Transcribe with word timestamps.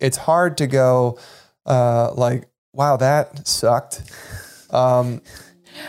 it's 0.00 0.16
hard 0.16 0.58
to 0.58 0.66
go 0.66 1.18
uh, 1.66 2.12
like, 2.14 2.48
wow, 2.72 2.96
that 2.96 3.46
sucked. 3.46 4.02
Um, 4.70 5.20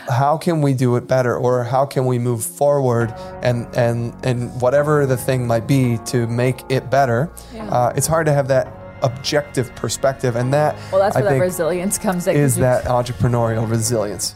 how 0.10 0.38
can 0.38 0.62
we 0.62 0.74
do 0.74 0.96
it 0.96 1.08
better? 1.08 1.36
Or 1.36 1.64
how 1.64 1.86
can 1.86 2.06
we 2.06 2.20
move 2.20 2.44
forward 2.44 3.14
and 3.42 3.68
and 3.76 4.14
and 4.24 4.62
whatever 4.62 5.06
the 5.06 5.18
thing 5.18 5.48
might 5.48 5.68
be 5.68 5.98
to 6.06 6.28
make 6.28 6.64
it 6.70 6.90
better? 6.90 7.32
Uh, 7.60 7.92
it's 7.96 8.08
hard 8.08 8.26
to 8.28 8.34
have 8.34 8.48
that 8.50 8.72
objective 9.04 9.74
perspective 9.76 10.36
and 10.36 10.54
that 10.54 10.76
Well, 10.92 11.02
that's 11.02 11.16
I 11.16 11.22
where 11.22 11.34
that 11.34 11.40
resilience 11.40 11.98
comes 11.98 12.28
in 12.28 12.36
is 12.36 12.56
that 12.58 12.86
entrepreneurial 12.86 13.68
resilience 13.68 14.36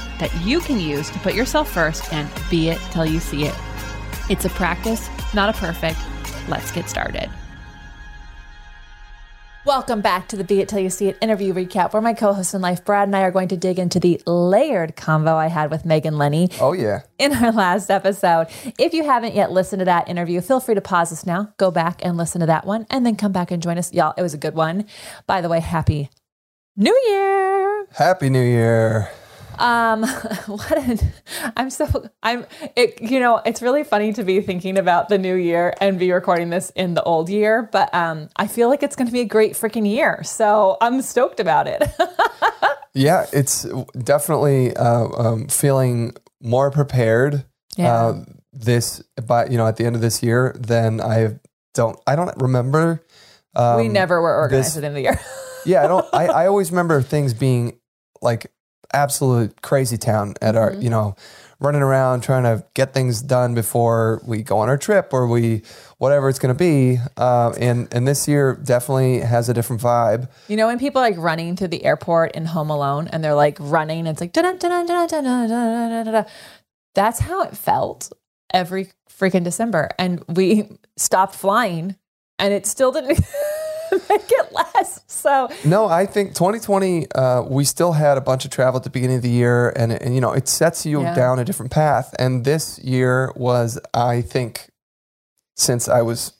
that 0.21 0.33
you 0.45 0.59
can 0.59 0.79
use 0.79 1.09
to 1.09 1.17
put 1.19 1.33
yourself 1.33 1.69
first 1.69 2.13
and 2.13 2.29
be 2.49 2.69
it 2.69 2.79
till 2.91 3.05
you 3.05 3.19
see 3.19 3.45
it. 3.45 3.55
It's 4.29 4.45
a 4.45 4.49
practice, 4.49 5.09
not 5.33 5.49
a 5.49 5.57
perfect. 5.57 5.97
Let's 6.47 6.71
get 6.71 6.87
started. 6.87 7.27
Welcome 9.65 10.01
back 10.01 10.27
to 10.29 10.35
the 10.35 10.43
Be 10.43 10.59
It 10.59 10.69
Till 10.69 10.79
You 10.79 10.91
See 10.91 11.07
It 11.07 11.17
interview 11.21 11.53
recap, 11.53 11.93
where 11.93 12.01
my 12.01 12.13
co-host 12.13 12.53
in 12.53 12.61
life, 12.61 12.85
Brad, 12.85 13.07
and 13.07 13.15
I 13.15 13.21
are 13.21 13.31
going 13.31 13.47
to 13.47 13.57
dig 13.57 13.79
into 13.79 13.99
the 13.99 14.21
layered 14.27 14.95
convo 14.95 15.35
I 15.35 15.47
had 15.47 15.69
with 15.69 15.85
Megan 15.85 16.17
Linney 16.17 16.49
oh 16.59 16.73
yeah 16.73 17.01
in 17.19 17.33
our 17.33 17.51
last 17.51 17.89
episode. 17.89 18.47
If 18.79 18.93
you 18.93 19.03
haven't 19.03 19.35
yet 19.35 19.51
listened 19.51 19.79
to 19.79 19.85
that 19.85 20.07
interview, 20.07 20.41
feel 20.41 20.59
free 20.59 20.75
to 20.75 20.81
pause 20.81 21.09
this 21.09 21.25
now, 21.25 21.53
go 21.57 21.71
back 21.71 22.03
and 22.03 22.17
listen 22.17 22.41
to 22.41 22.47
that 22.47 22.65
one, 22.65 22.85
and 22.89 23.05
then 23.05 23.15
come 23.15 23.31
back 23.31 23.51
and 23.51 23.61
join 23.61 23.77
us. 23.77 23.93
Y'all, 23.93 24.13
it 24.17 24.23
was 24.23 24.33
a 24.33 24.39
good 24.39 24.55
one. 24.55 24.85
By 25.27 25.41
the 25.41 25.49
way, 25.49 25.59
happy 25.59 26.09
New 26.75 26.99
Year! 27.07 27.87
happy 27.93 28.29
new 28.29 28.41
year 28.41 29.11
Um, 29.59 30.03
what 30.47 30.77
an, 30.77 30.99
I'm 31.55 31.69
so 31.69 32.09
I'm 32.23 32.45
it 32.75 33.01
you 33.01 33.19
know 33.19 33.41
it's 33.45 33.61
really 33.61 33.83
funny 33.83 34.13
to 34.13 34.23
be 34.23 34.41
thinking 34.41 34.77
about 34.77 35.09
the 35.09 35.17
new 35.17 35.35
year 35.35 35.73
and 35.79 35.99
be 35.99 36.11
recording 36.11 36.49
this 36.49 36.71
in 36.75 36.93
the 36.93 37.03
old 37.03 37.29
year, 37.29 37.69
but 37.71 37.93
um 37.93 38.29
I 38.35 38.47
feel 38.47 38.69
like 38.69 38.83
it's 38.83 38.95
going 38.95 39.07
to 39.07 39.13
be 39.13 39.21
a 39.21 39.25
great 39.25 39.53
freaking 39.53 39.87
year, 39.87 40.23
so 40.23 40.77
I'm 40.81 41.01
stoked 41.01 41.39
about 41.39 41.67
it. 41.67 41.83
Yeah, 42.93 43.25
it's 43.31 43.65
definitely 44.03 44.75
uh, 44.75 45.07
um, 45.17 45.47
feeling 45.47 46.13
more 46.41 46.71
prepared 46.71 47.45
Yeah. 47.77 47.93
uh, 47.95 48.25
this, 48.51 49.01
by 49.25 49.45
you 49.47 49.55
know, 49.55 49.65
at 49.65 49.77
the 49.77 49.85
end 49.85 49.95
of 49.95 50.01
this 50.01 50.21
year 50.21 50.53
than 50.59 50.99
I 50.99 51.39
don't. 51.73 51.97
I 52.05 52.17
don't 52.17 52.35
remember. 52.41 53.01
Um, 53.55 53.77
we 53.77 53.87
never 53.87 54.21
were 54.21 54.35
organized 54.35 54.69
this- 54.71 54.75
at 54.75 54.81
the 54.81 54.87
end 54.87 54.97
of 54.97 55.03
the 55.03 55.03
year. 55.03 55.19
Yeah, 55.65 55.85
I 55.85 55.87
don't. 55.87 56.05
I, 56.11 56.25
I 56.27 56.47
always 56.47 56.69
remember 56.71 57.01
things 57.01 57.33
being 57.33 57.79
like 58.21 58.51
absolute 58.93 59.61
crazy 59.61 59.97
town 59.97 60.35
at 60.41 60.55
our, 60.55 60.71
Mm-hmm. 60.71 60.81
you 60.81 60.89
know, 60.89 61.15
running 61.59 61.81
around 61.83 62.21
trying 62.21 62.41
to 62.43 62.65
get 62.73 62.91
things 62.91 63.21
done 63.21 63.53
before 63.53 64.19
we 64.25 64.41
go 64.41 64.57
on 64.57 64.67
our 64.67 64.77
trip 64.79 65.09
or 65.13 65.27
we 65.27 65.61
whatever 65.99 66.27
it's 66.27 66.39
going 66.39 66.51
to 66.53 66.57
be. 66.57 66.97
Uh, 67.17 67.51
and 67.59 67.87
and 67.93 68.07
this 68.07 68.27
year 68.27 68.55
definitely 68.63 69.19
has 69.19 69.47
a 69.47 69.53
different 69.53 69.79
vibe. 69.81 70.27
you 70.47 70.57
know 70.57 70.65
when 70.65 70.79
people 70.79 70.99
are 71.01 71.09
like 71.09 71.19
running 71.19 71.55
through 71.55 71.67
the 71.67 71.85
airport 71.85 72.31
in 72.31 72.45
Home 72.45 72.71
Alone 72.71 73.07
and 73.09 73.23
they're 73.23 73.35
like 73.35 73.57
running, 73.59 74.07
it's 74.07 74.19
like 74.21 74.33
da 74.33 74.41
da 74.41 74.53
da 74.53 74.83
da 74.85 75.05
da 75.05 75.21
da 75.21 75.47
da 75.47 76.03
da 76.03 76.11
da. 76.11 76.23
That's 76.95 77.19
how 77.19 77.43
it 77.43 77.55
felt 77.55 78.11
every 78.51 78.89
freaking 79.07 79.43
December, 79.43 79.89
and 79.99 80.23
we 80.27 80.67
stopped 80.97 81.35
flying, 81.35 81.95
and 82.39 82.53
it 82.55 82.65
still 82.65 82.91
didn't 82.91 83.19
make 84.09 84.29
it 84.31 84.51
less. 84.51 85.01
So 85.07 85.49
No, 85.65 85.85
I 85.87 86.05
think 86.05 86.33
2020, 86.33 87.11
uh, 87.11 87.41
we 87.43 87.63
still 87.65 87.91
had 87.93 88.17
a 88.17 88.21
bunch 88.21 88.45
of 88.45 88.51
travel 88.51 88.77
at 88.77 88.83
the 88.83 88.89
beginning 88.89 89.17
of 89.17 89.21
the 89.23 89.29
year, 89.29 89.69
and, 89.75 89.91
and 89.91 90.15
you 90.15 90.21
know, 90.21 90.31
it 90.33 90.47
sets 90.47 90.85
you 90.85 91.01
Yeah. 91.01 91.13
down 91.13 91.39
a 91.39 91.45
different 91.45 91.71
path. 91.71 92.13
And 92.19 92.43
this 92.45 92.79
year 92.79 93.31
was, 93.35 93.79
I 93.93 94.21
think, 94.21 94.69
since 95.57 95.87
I 95.89 96.01
was, 96.01 96.33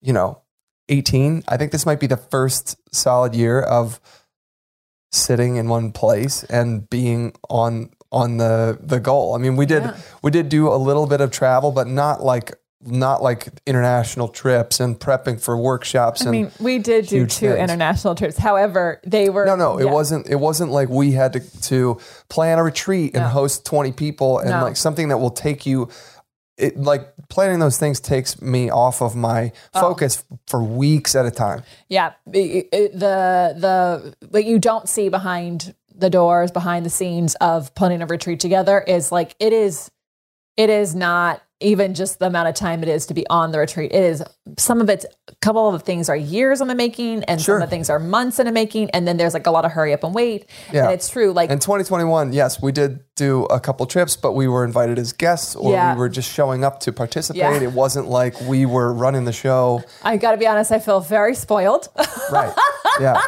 you 0.00 0.12
know, 0.12 0.42
18, 0.88 1.44
I 1.48 1.56
think 1.56 1.72
this 1.72 1.84
might 1.86 2.00
be 2.00 2.06
the 2.06 2.16
first 2.16 2.76
solid 2.94 3.34
year 3.34 3.60
of 3.60 4.00
sitting 5.12 5.56
in 5.56 5.68
one 5.68 5.92
place 5.92 6.44
and 6.44 6.88
being 6.90 7.32
on 7.48 7.90
on 8.12 8.36
the 8.36 8.78
the 8.80 9.00
goal. 9.00 9.34
I 9.34 9.38
mean, 9.38 9.56
we 9.56 9.66
did 9.66 9.82
Yeah. 9.82 9.96
we 10.22 10.30
did 10.30 10.48
do 10.48 10.68
a 10.72 10.76
little 10.76 11.06
bit 11.06 11.20
of 11.20 11.30
travel, 11.30 11.72
but 11.72 11.86
not 11.88 12.22
like 12.22 12.54
not 12.84 13.22
like 13.22 13.48
international 13.66 14.28
trips 14.28 14.80
and 14.80 14.98
prepping 15.00 15.40
for 15.40 15.56
workshops. 15.56 16.20
I 16.22 16.24
and 16.26 16.30
mean, 16.32 16.50
we 16.60 16.78
did 16.78 17.06
do 17.06 17.26
two 17.26 17.50
things. 17.52 17.58
international 17.58 18.14
trips. 18.14 18.36
However, 18.36 19.00
they 19.04 19.28
were 19.30 19.46
no, 19.46 19.56
no, 19.56 19.78
it 19.78 19.88
wasn't. 19.88 20.28
It 20.28 20.36
wasn't 20.36 20.70
like 20.72 20.88
we 20.88 21.12
had 21.12 21.32
to 21.34 21.40
to 21.62 21.98
plan 22.28 22.58
a 22.58 22.62
retreat 22.62 23.14
and 23.14 23.24
No. 23.24 23.28
host 23.30 23.64
twenty 23.64 23.92
people 23.92 24.38
and 24.38 24.50
No. 24.50 24.62
like 24.62 24.76
something 24.76 25.08
that 25.08 25.18
will 25.18 25.30
take 25.30 25.64
you. 25.66 25.88
It 26.58 26.78
like 26.78 27.12
planning 27.28 27.58
those 27.58 27.76
things 27.78 28.00
takes 28.00 28.40
me 28.40 28.70
off 28.70 29.02
of 29.02 29.14
my 29.16 29.52
Oh. 29.74 29.80
focus 29.80 30.22
for 30.46 30.62
weeks 30.62 31.14
at 31.14 31.26
a 31.26 31.30
time. 31.30 31.62
Yeah, 31.88 32.12
it- 32.32 32.68
it- 32.72 32.92
the 32.98 33.54
the 33.58 34.14
what 34.30 34.44
you 34.44 34.58
don't 34.58 34.88
see 34.88 35.08
behind 35.08 35.74
the 35.94 36.10
doors, 36.10 36.50
behind 36.50 36.84
the 36.84 36.90
scenes 36.90 37.34
of 37.36 37.74
putting 37.74 38.02
a 38.02 38.06
retreat 38.06 38.38
together 38.40 38.80
is 38.80 39.10
like 39.10 39.34
it 39.40 39.52
is. 39.52 39.90
It 40.56 40.70
is 40.70 40.94
not 40.94 41.42
even 41.60 41.94
just 41.94 42.18
the 42.18 42.26
amount 42.26 42.46
of 42.48 42.54
time 42.54 42.82
it 42.82 42.88
is 42.88 43.06
to 43.06 43.14
be 43.14 43.26
on 43.30 43.50
the 43.50 43.58
retreat. 43.58 43.90
It 43.90 44.02
is 44.02 44.22
some 44.58 44.82
of 44.82 44.90
it's 44.90 45.06
a 45.28 45.34
couple 45.36 45.74
of 45.74 45.82
things 45.84 46.10
are 46.10 46.16
years 46.16 46.60
in 46.60 46.68
the 46.68 46.74
making, 46.74 47.24
and 47.24 47.40
Sure. 47.40 47.56
some 47.56 47.62
of 47.62 47.70
the 47.70 47.74
things 47.74 47.88
are 47.88 47.98
months 47.98 48.38
in 48.38 48.44
the 48.44 48.52
making, 48.52 48.90
and 48.90 49.08
then 49.08 49.16
there's 49.16 49.32
like 49.32 49.46
a 49.46 49.50
lot 49.50 49.64
of 49.64 49.72
hurry 49.72 49.94
up 49.94 50.04
and 50.04 50.14
wait. 50.14 50.46
Yeah. 50.70 50.84
And 50.84 50.92
it's 50.92 51.08
true, 51.08 51.32
like 51.32 51.48
In 51.48 51.58
2021, 51.58 52.34
yes, 52.34 52.60
we 52.60 52.72
did 52.72 53.00
do 53.16 53.44
a 53.44 53.58
couple 53.58 53.86
trips, 53.86 54.16
but 54.16 54.32
we 54.32 54.48
were 54.48 54.64
invited 54.66 54.98
as 54.98 55.14
guests 55.14 55.56
or 55.56 55.72
Yeah. 55.72 55.94
we 55.94 55.98
were 55.98 56.10
just 56.10 56.30
showing 56.30 56.62
up 56.62 56.80
to 56.80 56.92
participate. 56.92 57.38
Yeah. 57.38 57.54
It 57.62 57.72
wasn't 57.72 58.08
like 58.08 58.38
we 58.42 58.66
were 58.66 58.92
running 58.92 59.24
the 59.24 59.32
show. 59.32 59.82
I 60.02 60.18
got 60.18 60.32
to 60.32 60.36
be 60.36 60.46
honest, 60.46 60.72
I 60.72 60.78
feel 60.78 61.00
very 61.00 61.34
spoiled. 61.34 61.88
Right. 62.30 62.52
Yeah. 63.00 63.20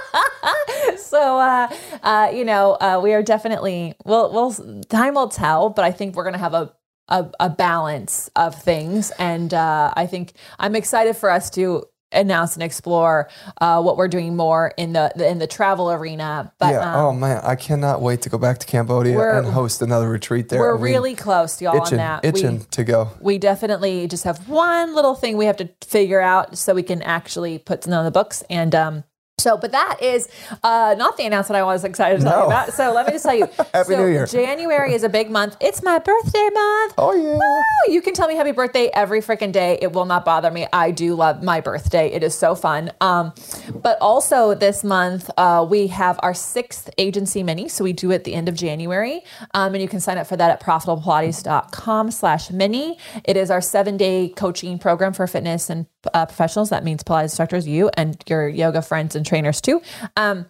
so 0.97 1.39
uh, 1.39 1.69
uh, 2.03 2.31
you 2.35 2.45
know 2.45 2.73
uh, 2.81 3.01
we 3.03 3.13
are 3.15 3.23
definitely 3.23 3.95
well 4.05 4.33
we'll 4.33 4.83
time 4.89 5.15
will 5.15 5.29
tell 5.29 5.69
but 5.71 5.85
i 5.85 5.91
think 5.91 6.15
we're 6.17 6.25
gonna 6.25 6.39
have 6.39 6.55
a 6.55 6.73
a, 7.09 7.31
a 7.41 7.51
balance 7.51 8.31
of 8.37 8.55
things 8.55 9.11
and 9.19 9.55
uh, 9.55 9.93
i 9.97 10.07
think 10.07 10.33
i'm 10.59 10.75
excited 10.75 11.17
for 11.17 11.31
us 11.31 11.51
to 11.51 11.85
announce 12.13 12.55
and 12.55 12.63
explore 12.63 13.29
uh, 13.61 13.81
what 13.83 13.97
we're 13.97 14.09
doing 14.09 14.35
more 14.35 14.73
in 14.77 14.93
the, 14.93 15.13
the 15.15 15.29
in 15.29 15.39
the 15.39 15.47
travel 15.47 15.91
arena 15.93 16.53
but 16.59 16.73
yeah. 16.73 16.95
um, 16.95 17.05
oh 17.05 17.13
man, 17.13 17.41
I 17.45 17.55
cannot 17.55 18.01
wait 18.01 18.23
to 18.23 18.29
go 18.29 18.39
back 18.39 18.59
to 18.59 18.67
Cambodia 18.67 19.19
and 19.37 19.47
host 19.47 19.83
another 19.83 20.09
retreat 20.09 20.49
there. 20.49 20.61
we're 20.61 20.75
I 20.75 20.77
mean, 20.77 20.85
really 20.85 21.15
close 21.15 21.61
y'all 21.61 21.77
itching, 21.77 21.99
on 22.01 22.23
that 22.23 22.25
itching 22.25 22.61
we, 22.61 22.65
to 22.65 22.85
go. 22.85 23.11
we 23.21 23.39
definitely 23.39 24.09
just 24.09 24.25
have 24.25 24.49
one 24.49 24.95
little 24.95 25.15
thing 25.15 25.37
we 25.37 25.47
have 25.47 25.59
to 25.59 25.69
figure 25.85 26.21
out 26.21 26.57
so 26.57 26.75
we 26.75 26.83
can 26.83 27.03
actually 27.03 27.59
put 27.59 27.85
something 27.85 27.99
on 27.99 28.05
the 28.05 28.11
books 28.11 28.43
and 28.49 28.75
um 28.75 29.05
so 29.39 29.57
but 29.57 29.73
that 29.73 30.03
is 30.03 30.29
uh 30.63 30.95
not 30.99 31.17
the 31.17 31.25
announcement 31.25 31.59
i 31.59 31.63
was 31.63 31.85
excited 31.85 32.19
to 32.19 32.25
tell 32.25 32.41
you 32.41 32.47
about. 32.47 32.73
So 32.73 32.93
let 32.93 33.07
me 33.07 33.13
just 33.13 33.25
tell 33.25 33.35
you. 33.35 33.47
Happy 33.75 33.93
so 33.93 33.99
New 33.99 34.07
Year. 34.07 34.27
january 34.27 34.95
is 34.95 35.05
a 35.05 35.09
big 35.09 35.31
month. 35.31 35.57
It's 35.61 35.83
my 35.83 35.99
birthday 35.99 36.49
month. 36.53 36.95
Oh 36.99 37.13
yeah. 37.15 37.37
Woo! 37.37 37.93
you 37.95 38.03
can 38.03 38.15
tell 38.15 38.29
me 38.29 38.35
happy 38.35 38.53
birthday 38.53 38.91
every 38.93 39.21
freaking 39.21 39.53
day. 39.53 39.79
It 39.81 39.93
will 39.93 40.05
not 40.05 40.25
bother 40.25 40.51
me. 40.51 40.67
I 40.73 40.91
do 40.91 41.15
love 41.15 41.43
my 41.43 41.61
birthday. 41.61 42.09
It 42.09 42.23
is 42.23 42.35
so 42.35 42.55
fun. 42.55 42.93
Um 43.01 43.33
but 43.75 43.99
also 44.01 44.55
this 44.55 44.85
month 44.85 45.31
uh 45.37 45.67
we 45.69 45.89
have 45.89 46.19
our 46.23 46.35
sixth 46.35 46.91
agency 46.99 47.43
mini. 47.43 47.69
So 47.69 47.85
we 47.85 47.93
do 47.93 48.11
it 48.11 48.17
at 48.17 48.25
the 48.25 48.35
end 48.35 48.49
of 48.49 48.55
january. 48.55 49.23
Um 49.55 49.75
and 49.75 49.83
you 49.83 49.89
can 49.89 50.01
sign 50.01 50.19
up 50.19 50.27
for 50.27 50.37
that 50.37 50.51
at 50.51 50.61
profitablepilates.com 50.63 52.11
slash 52.11 52.51
mini. 52.51 52.99
It 53.25 53.37
is 53.37 53.51
our 53.51 53.61
seven 53.61 53.97
day 53.97 54.29
coaching 54.31 54.79
program 54.79 55.13
for 55.13 55.27
fitness 55.27 55.71
and 55.71 55.87
uh, 56.15 56.27
professionals. 56.27 56.71
That 56.71 56.85
means 56.85 57.03
pilates 57.03 57.25
instructors 57.25 57.67
you 57.67 57.91
and 57.95 58.23
your 58.29 58.49
yoga 58.49 58.83
friends 58.83 59.15
and 59.17 59.27
trainers 59.29 59.61
too 59.61 59.81
um 60.17 60.47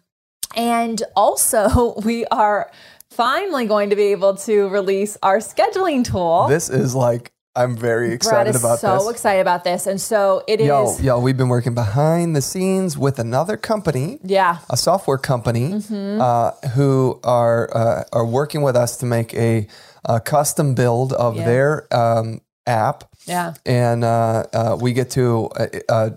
and 0.56 1.02
also 1.16 1.94
we 2.04 2.24
are 2.26 2.70
finally 3.10 3.66
going 3.66 3.90
to 3.90 3.96
be 3.96 4.08
able 4.16 4.34
to 4.36 4.68
release 4.68 5.16
our 5.22 5.38
scheduling 5.38 6.04
tool 6.04 6.46
This 6.48 6.70
is 6.70 6.94
like 6.94 7.32
I'm 7.56 7.76
very 7.76 8.08
Brad 8.08 8.46
excited 8.46 8.54
is 8.54 8.62
about 8.62 8.78
so 8.78 8.98
this. 8.98 9.10
excited 9.10 9.40
about 9.40 9.64
this, 9.64 9.88
and 9.88 10.00
so 10.00 10.44
it 10.46 10.60
is. 10.60 10.66
Yo, 10.68 10.96
yo, 11.02 11.18
we've 11.18 11.36
been 11.36 11.48
working 11.48 11.74
behind 11.74 12.36
the 12.36 12.42
scenes 12.42 12.96
with 12.96 13.18
another 13.18 13.56
company, 13.56 14.20
Yeah, 14.22 14.58
a 14.70 14.76
software 14.76 15.18
company, 15.18 15.70
Mm-hmm. 15.72 16.20
uh, 16.20 16.52
who 16.76 17.18
are 17.24 17.68
uh, 17.76 18.04
are 18.12 18.24
working 18.26 18.62
with 18.62 18.76
us 18.76 18.96
to 18.98 19.06
make 19.06 19.34
a, 19.34 19.66
a 20.04 20.20
custom 20.20 20.74
build 20.76 21.12
of 21.14 21.34
Yeah. 21.36 21.44
their 21.46 21.70
um, 22.02 22.40
app. 22.68 23.04
Yeah. 23.26 23.54
And 23.66 24.04
uh, 24.04 24.44
uh, 24.54 24.78
we 24.80 24.92
get 24.94 25.10
to, 25.10 25.50
uh, 25.58 25.66
uh, 25.88 26.10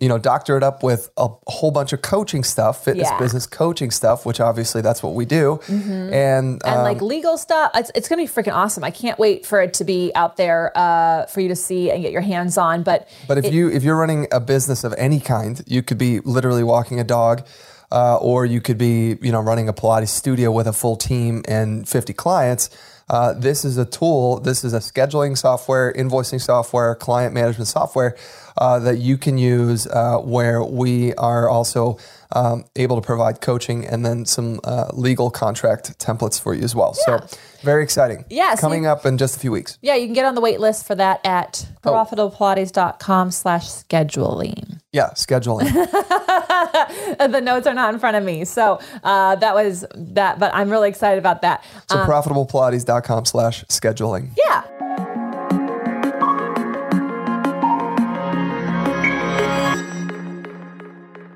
you 0.00 0.08
know, 0.08 0.18
doctor 0.18 0.56
it 0.56 0.62
up 0.62 0.82
with 0.82 1.10
a 1.16 1.28
whole 1.46 1.70
bunch 1.70 1.92
of 1.94 2.02
coaching 2.02 2.44
stuff, 2.44 2.84
fitness 2.84 3.08
Yeah. 3.10 3.18
business 3.18 3.46
coaching 3.46 3.90
stuff, 3.90 4.26
which 4.26 4.38
obviously 4.40 4.82
that's 4.82 5.02
what 5.02 5.14
we 5.14 5.24
do. 5.24 5.60
And, 5.68 6.12
and 6.12 6.62
um, 6.64 6.82
like 6.82 7.00
legal 7.00 7.38
stuff. 7.38 7.70
It's, 7.74 7.90
it's 7.94 8.08
going 8.08 8.26
to 8.26 8.30
be 8.30 8.42
freaking 8.42 8.54
awesome. 8.54 8.84
I 8.84 8.90
can't 8.90 9.18
wait 9.18 9.46
for 9.46 9.62
it 9.62 9.72
to 9.74 9.84
be 9.84 10.12
out 10.14 10.36
there 10.36 10.72
uh, 10.76 11.26
for 11.26 11.40
you 11.40 11.48
to 11.48 11.56
see 11.56 11.90
and 11.90 12.02
get 12.02 12.12
your 12.12 12.20
hands 12.22 12.58
on. 12.58 12.82
But 12.82 13.08
But 13.28 13.38
if 13.38 13.52
you 13.52 13.70
if 13.70 13.82
you're 13.82 13.96
running 13.98 14.26
a 14.30 14.40
business 14.40 14.84
of 14.84 14.94
any 14.98 15.20
kind, 15.20 15.62
you 15.66 15.82
could 15.82 15.98
be 15.98 16.20
literally 16.20 16.64
walking 16.64 17.00
a 17.00 17.04
dog, 17.04 17.46
uh, 17.90 18.16
or 18.16 18.44
you 18.44 18.60
could 18.60 18.78
be 18.78 19.16
you 19.22 19.32
know 19.32 19.40
running 19.40 19.68
a 19.68 19.72
Pilates 19.72 20.08
studio 20.08 20.50
with 20.50 20.66
a 20.66 20.72
full 20.72 20.96
team 20.96 21.42
and 21.48 21.88
50 21.88 22.12
clients. 22.12 22.68
Uh, 23.10 23.32
this 23.34 23.64
is 23.64 23.76
a 23.78 23.84
tool. 23.84 24.40
This 24.40 24.64
is 24.64 24.72
a 24.72 24.78
scheduling 24.78 25.36
software, 25.36 25.92
invoicing 25.92 26.40
software, 26.40 26.94
client 26.94 27.34
management 27.34 27.68
software 27.68 28.16
uh, 28.58 28.78
that 28.80 28.98
you 28.98 29.16
can 29.18 29.38
use 29.38 29.86
uh, 29.86 30.18
where 30.18 30.62
we 30.64 31.12
are 31.14 31.48
also 31.48 31.98
um, 32.34 32.64
able 32.76 32.96
to 33.00 33.04
provide 33.06 33.40
coaching 33.40 33.86
and 33.86 34.04
then 34.06 34.24
some 34.24 34.60
uh, 34.64 34.88
legal 34.94 35.30
contract 35.30 35.98
templates 35.98 36.40
for 36.40 36.54
you 36.54 36.62
as 36.62 36.74
well. 36.74 36.94
So 36.94 37.18
very 37.62 37.82
exciting. 37.82 38.24
Yeah, 38.30 38.54
so 38.54 38.60
coming 38.62 38.84
you- 38.84 38.88
up 38.88 39.04
in 39.04 39.18
just 39.18 39.36
a 39.36 39.40
few 39.40 39.52
weeks. 39.52 39.78
yeah, 39.82 39.94
you 39.96 40.06
can 40.06 40.14
get 40.14 40.24
on 40.24 40.34
the 40.34 40.40
wait 40.40 40.60
list 40.60 40.86
for 40.86 40.94
that 40.94 41.20
at 41.24 41.66
Oh. 41.84 41.90
profitablepilates.com 41.92 43.30
slash 43.32 43.66
scheduling. 43.68 44.71
Yeah, 44.92 45.10
scheduling. 45.14 45.72
the 47.32 47.40
notes 47.40 47.66
are 47.66 47.72
not 47.72 47.94
in 47.94 47.98
front 48.00 48.16
of 48.16 48.24
me. 48.24 48.44
So 48.44 48.78
uh, 49.02 49.36
that 49.36 49.54
was 49.54 49.86
that, 49.94 50.38
but 50.38 50.54
I'm 50.54 50.68
really 50.68 50.90
excited 50.90 51.18
about 51.18 51.40
that. 51.42 51.64
So 51.90 51.98
Um, 51.98 52.06
profitablepilates.com 52.08 53.24
slash 53.24 53.64
scheduling. 53.64 54.32
yeah. 54.36 54.64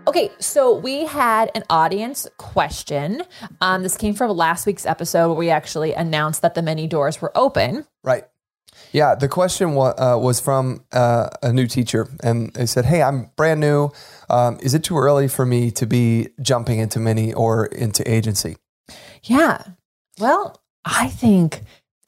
Okay, 0.08 0.30
so 0.38 0.72
we 0.78 1.04
had 1.04 1.50
an 1.56 1.64
audience 1.68 2.28
question. 2.38 3.22
Um, 3.60 3.82
this 3.82 3.96
came 3.96 4.14
from 4.14 4.30
last 4.30 4.64
week's 4.64 4.86
episode 4.86 5.28
where 5.28 5.36
we 5.36 5.50
actually 5.50 5.94
announced 5.94 6.42
that 6.42 6.54
the 6.54 6.62
Mini 6.62 6.86
doors 6.86 7.20
were 7.20 7.32
open. 7.36 7.84
Right. 8.04 8.24
Yeah. 8.92 9.14
The 9.14 9.28
question 9.28 9.74
wa- 9.74 9.94
uh, 9.98 10.18
was 10.18 10.40
from 10.40 10.84
uh, 10.92 11.28
a 11.42 11.52
new 11.52 11.66
teacher, 11.66 12.08
and 12.22 12.52
they 12.54 12.66
said, 12.66 12.84
"Hey, 12.86 13.02
I'm 13.02 13.30
brand 13.36 13.60
new. 13.60 13.90
Um, 14.30 14.58
is 14.62 14.74
it 14.74 14.84
too 14.84 14.96
early 14.96 15.28
for 15.28 15.46
me 15.46 15.70
to 15.72 15.86
be 15.86 16.28
jumping 16.40 16.78
into 16.78 16.98
mini 16.98 17.32
or 17.32 17.66
into 17.66 18.08
agency?" 18.10 18.56
Yeah. 19.22 19.62
Well, 20.18 20.62
I 20.84 21.08
think 21.08 21.62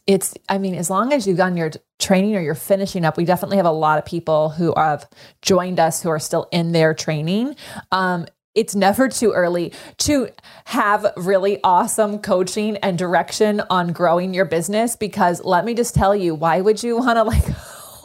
it's, 0.06 0.34
I 0.48 0.56
mean, 0.56 0.74
as 0.74 0.88
long 0.88 1.12
as 1.12 1.26
you've 1.26 1.36
done 1.36 1.56
your 1.56 1.70
training 1.98 2.34
or 2.34 2.40
you're 2.40 2.54
finishing 2.54 3.04
up, 3.04 3.18
we 3.18 3.26
definitely 3.26 3.58
have 3.58 3.66
a 3.66 3.70
lot 3.70 3.98
of 3.98 4.06
people 4.06 4.48
who 4.48 4.72
have 4.76 5.06
joined 5.42 5.78
us 5.78 6.02
who 6.02 6.08
are 6.08 6.18
still 6.18 6.48
in 6.50 6.72
their 6.72 6.94
training. 6.94 7.56
Um, 7.92 8.26
it's 8.58 8.74
never 8.74 9.08
too 9.08 9.30
early 9.30 9.72
to 9.98 10.28
have 10.64 11.06
really 11.16 11.60
awesome 11.62 12.18
coaching 12.18 12.76
and 12.78 12.98
direction 12.98 13.62
on 13.70 13.92
growing 13.92 14.34
your 14.34 14.44
business 14.44 14.96
because 14.96 15.44
let 15.44 15.64
me 15.64 15.74
just 15.74 15.94
tell 15.94 16.14
you, 16.14 16.34
why 16.34 16.60
would 16.60 16.82
you 16.82 16.96
want 16.96 17.18
to 17.18 17.22
like 17.22 17.44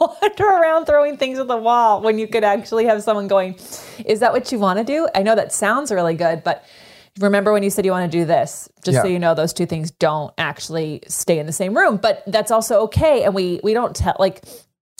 wander 0.00 0.44
around 0.44 0.86
throwing 0.86 1.16
things 1.16 1.40
at 1.40 1.48
the 1.48 1.56
wall 1.56 2.02
when 2.02 2.18
you 2.18 2.28
could 2.28 2.44
actually 2.44 2.84
have 2.84 3.02
someone 3.02 3.26
going, 3.26 3.58
Is 4.06 4.20
that 4.20 4.32
what 4.32 4.52
you 4.52 4.60
want 4.60 4.78
to 4.78 4.84
do? 4.84 5.08
I 5.12 5.24
know 5.24 5.34
that 5.34 5.52
sounds 5.52 5.90
really 5.90 6.14
good, 6.14 6.44
but 6.44 6.64
remember 7.18 7.52
when 7.52 7.64
you 7.64 7.70
said 7.70 7.84
you 7.84 7.90
want 7.90 8.10
to 8.10 8.18
do 8.18 8.24
this 8.24 8.68
just 8.84 9.00
so 9.00 9.06
you 9.06 9.20
know 9.20 9.34
those 9.34 9.52
two 9.52 9.66
things 9.66 9.92
don't 9.92 10.34
actually 10.36 11.00
stay 11.06 11.38
in 11.38 11.46
the 11.46 11.52
same 11.52 11.76
room 11.76 11.96
but 11.96 12.24
that's 12.26 12.50
also 12.50 12.80
okay 12.80 13.22
and 13.22 13.32
we 13.32 13.60
we 13.62 13.72
don't 13.72 13.94
tell 13.94 14.16
like 14.18 14.42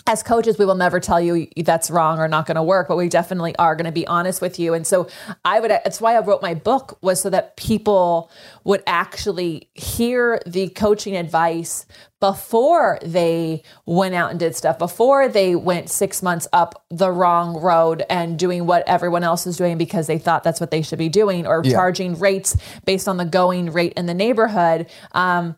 as 0.07 0.23
coaches 0.23 0.59
we 0.59 0.67
will 0.67 0.75
never 0.75 1.01
tell 1.01 1.21
you 1.21 1.47
that's 1.65 1.91
wrong 1.91 2.19
or 2.19 2.29
not 2.29 2.47
going 2.47 2.57
to 2.57 2.63
work 2.63 2.89
but 2.89 2.97
we 2.97 3.09
definitely 3.09 3.57
are 3.57 3.75
going 3.75 3.87
to 3.87 3.93
be 3.93 4.07
honest 4.07 4.43
with 4.43 4.59
you. 4.59 4.75
And 4.75 4.87
so 4.87 5.09
i 5.45 5.61
would 5.61 5.71
that's 5.71 6.01
why 6.01 6.15
i 6.15 6.21
wrote 6.21 6.43
my 6.43 6.55
book 6.55 6.99
was 7.03 7.21
so 7.21 7.31
that 7.31 7.57
people 7.57 8.31
would 8.65 8.83
actually 8.87 9.71
hear 9.75 10.41
the 10.47 10.69
coaching 10.69 11.17
advice 11.17 11.87
before 12.21 12.99
they 13.03 13.63
went 13.87 14.15
out 14.15 14.31
and 14.31 14.39
did 14.39 14.55
stuff 14.57 14.79
before 14.79 15.29
they 15.29 15.55
went 15.55 15.91
six 15.91 16.23
months 16.23 16.47
up 16.53 16.85
the 16.91 17.11
wrong 17.11 17.61
road 17.61 18.03
and 18.09 18.39
doing 18.39 18.67
what 18.67 18.87
everyone 18.87 19.25
else 19.25 19.47
is 19.47 19.57
doing 19.57 19.79
because 19.79 20.07
they 20.07 20.19
thought 20.19 20.43
that's 20.43 20.61
what 20.61 20.71
they 20.71 20.83
should 20.83 20.99
be 20.99 21.09
doing 21.09 21.47
or 21.47 21.63
charging 21.63 22.19
rates 22.19 22.57
based 22.85 23.09
on 23.09 23.17
the 23.17 23.25
going 23.25 23.71
rate 23.71 23.93
in 23.95 24.07
the 24.07 24.15
neighborhood. 24.15 24.87
Um, 25.13 25.57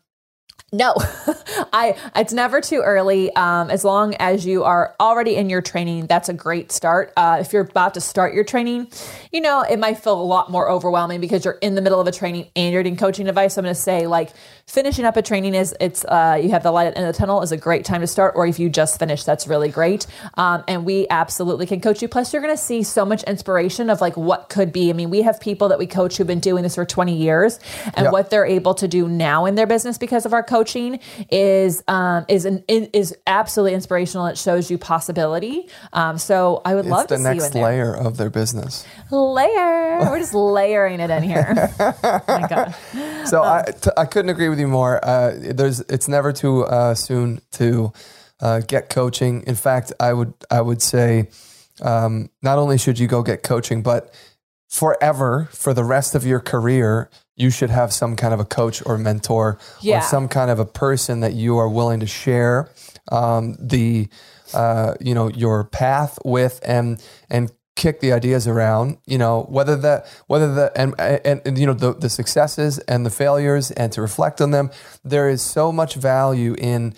no, 0.77 0.95
I. 1.73 1.97
It's 2.15 2.33
never 2.33 2.61
too 2.61 2.83
early. 2.85 3.35
Um, 3.35 3.71
as 3.71 3.85
long 3.85 4.15
as 4.17 4.45
you 4.45 4.65
are 4.65 4.95
already 5.01 5.37
in 5.37 5.49
your 5.49 5.63
training, 5.63 6.07
that's 6.07 6.29
a 6.29 6.35
great 6.35 6.71
start. 6.71 7.13
Uh, 7.17 7.39
if 7.41 7.53
you're 7.53 7.63
about 7.63 7.95
to 7.95 8.01
start 8.01 8.35
your 8.35 8.45
training, 8.45 8.89
you 9.33 9.41
know 9.41 9.63
it 9.63 9.79
might 9.79 9.99
feel 9.99 10.21
a 10.21 10.23
lot 10.23 10.51
more 10.51 10.71
overwhelming 10.71 11.21
because 11.21 11.45
you're 11.45 11.59
in 11.63 11.75
the 11.75 11.83
middle 11.83 12.01
of 12.01 12.07
a 12.07 12.13
training 12.13 12.49
and 12.55 12.73
you're 12.73 12.83
getting 12.83 12.99
coaching 12.99 13.29
advice. 13.29 13.57
I'm 13.57 13.65
going 13.65 13.75
to 13.75 13.81
say 13.81 14.07
like 14.07 14.31
finishing 14.69 15.05
up 15.05 15.17
a 15.17 15.23
training 15.23 15.55
is 15.55 15.75
it's 15.81 16.05
uh, 16.07 16.39
you 16.43 16.51
have 16.51 16.63
the 16.65 16.73
light 16.73 16.89
at 16.89 16.95
the 16.95 16.99
end 16.99 17.09
of 17.09 17.15
the 17.15 17.19
tunnel 17.19 17.41
is 17.41 17.53
a 17.53 17.57
great 17.57 17.85
time 17.85 18.01
to 18.01 18.07
start. 18.07 18.35
Or 18.37 18.47
if 18.47 18.59
you 18.59 18.69
just 18.69 18.99
finished, 18.99 19.25
that's 19.25 19.47
really 19.47 19.69
great. 19.69 20.07
Um, 20.35 20.65
and 20.67 20.85
we 20.85 21.07
absolutely 21.09 21.67
can 21.67 21.81
coach 21.81 22.03
you. 22.03 22.09
Plus, 22.09 22.33
you're 22.33 22.43
going 22.43 22.55
to 22.55 22.61
see 22.63 22.83
so 22.83 23.05
much 23.05 23.23
inspiration 23.25 23.91
of 23.91 24.01
like 24.01 24.17
what 24.17 24.49
could 24.49 24.73
be. 24.73 24.91
I 24.91 24.93
mean, 24.93 25.09
we 25.09 25.23
have 25.23 25.39
people 25.39 25.69
that 25.69 25.79
we 25.79 25.87
coach 25.87 26.17
who've 26.17 26.27
been 26.27 26.41
doing 26.41 26.65
this 26.65 26.75
for 26.75 26.85
20 26.85 27.17
years, 27.17 27.61
and 27.95 28.07
Yeah. 28.07 28.11
what 28.11 28.31
they're 28.31 28.45
able 28.45 28.75
to 28.75 28.89
do 28.89 29.09
now 29.09 29.47
in 29.47 29.55
their 29.55 29.67
business 29.69 29.99
because 29.99 30.27
of 30.27 30.33
our 30.33 30.43
coaching 30.43 30.99
is 31.31 31.83
um, 31.87 32.25
is 32.29 32.45
an 32.45 32.65
is 32.69 33.17
absolutely 33.27 33.75
inspirational. 33.75 34.27
It 34.27 34.37
shows 34.37 34.69
you 34.71 34.79
possibility. 34.79 35.69
Um, 35.93 36.19
so 36.19 36.61
I 36.65 36.75
would 36.75 36.87
love 36.87 37.05
it's 37.05 37.11
the 37.11 37.17
to 37.19 37.23
see 37.23 37.29
you 37.29 37.41
next 37.41 37.55
layer 37.55 37.95
of 37.95 38.17
their 38.17 38.31
business. 38.31 38.85
Layer. 39.13 40.01
We're 40.11 40.19
just 40.19 40.35
layering 40.35 40.99
it 40.99 41.11
in 41.11 41.23
here. 41.23 41.71
oh 41.81 42.23
my 42.27 42.49
god. 42.49 42.75
So 43.29 43.43
Um, 43.43 43.63
I, 43.67 43.71
t- 43.71 43.91
I 43.97 44.05
couldn't 44.05 44.31
agree 44.31 44.49
with 44.49 44.56
you 44.59 44.69
more. 44.69 45.05
Uh, 45.05 45.35
there's 45.37 45.81
it's 45.81 46.09
never 46.09 46.33
too 46.33 46.65
uh, 46.65 46.95
soon 46.95 47.41
to 47.53 47.93
uh, 48.41 48.61
get 48.61 48.91
coaching. 48.91 49.43
In 49.47 49.55
fact, 49.55 49.93
I 50.01 50.13
would 50.13 50.35
I 50.51 50.61
would 50.61 50.83
say 50.83 51.29
um, 51.83 52.31
not 52.43 52.59
only 52.59 52.79
should 52.79 52.99
you 52.99 53.07
go 53.07 53.23
get 53.23 53.43
coaching, 53.43 53.83
but 53.83 54.13
forever 54.69 55.49
for 55.53 55.73
the 55.75 55.85
rest 55.85 56.15
of 56.15 56.25
your 56.27 56.41
career, 56.41 57.09
you 57.37 57.51
should 57.51 57.71
have 57.71 57.93
some 57.93 58.17
kind 58.17 58.35
of 58.35 58.41
a 58.41 58.45
coach 58.45 58.83
or 58.87 58.99
mentor 58.99 59.59
Yeah. 59.81 59.99
or 59.99 60.03
some 60.03 60.29
kind 60.29 60.51
of 60.51 60.59
a 60.59 60.65
person 60.65 61.21
that 61.21 61.35
you 61.35 61.57
are 61.59 61.69
willing 61.69 62.01
to 62.01 62.07
share 62.07 62.71
um, 63.13 63.57
the 63.61 64.09
uh, 64.55 64.95
you 65.01 65.15
know 65.15 65.29
your 65.29 65.65
path 65.65 66.19
with 66.25 66.61
and 66.67 67.03
and 67.31 67.51
kick 67.77 68.01
the 68.01 68.13
ideas 68.13 68.49
around 68.49 68.97
you 69.07 69.19
know 69.19 69.43
whether 69.51 69.77
that 69.77 70.07
whether 70.27 70.53
the 70.53 70.73
and, 70.75 70.95
and, 70.99 71.41
and 71.45 71.59
you 71.59 71.67
know 71.67 71.75
the, 71.75 71.95
the 71.95 72.09
successes 72.09 72.79
and 72.81 73.07
the 73.07 73.11
failures 73.11 73.71
and 73.73 73.93
to 73.93 74.01
reflect 74.01 74.41
on 74.41 74.51
them 74.51 74.71
there 75.05 75.29
is 75.29 75.43
so 75.43 75.71
much 75.71 75.95
value 75.95 76.57
in 76.59 76.95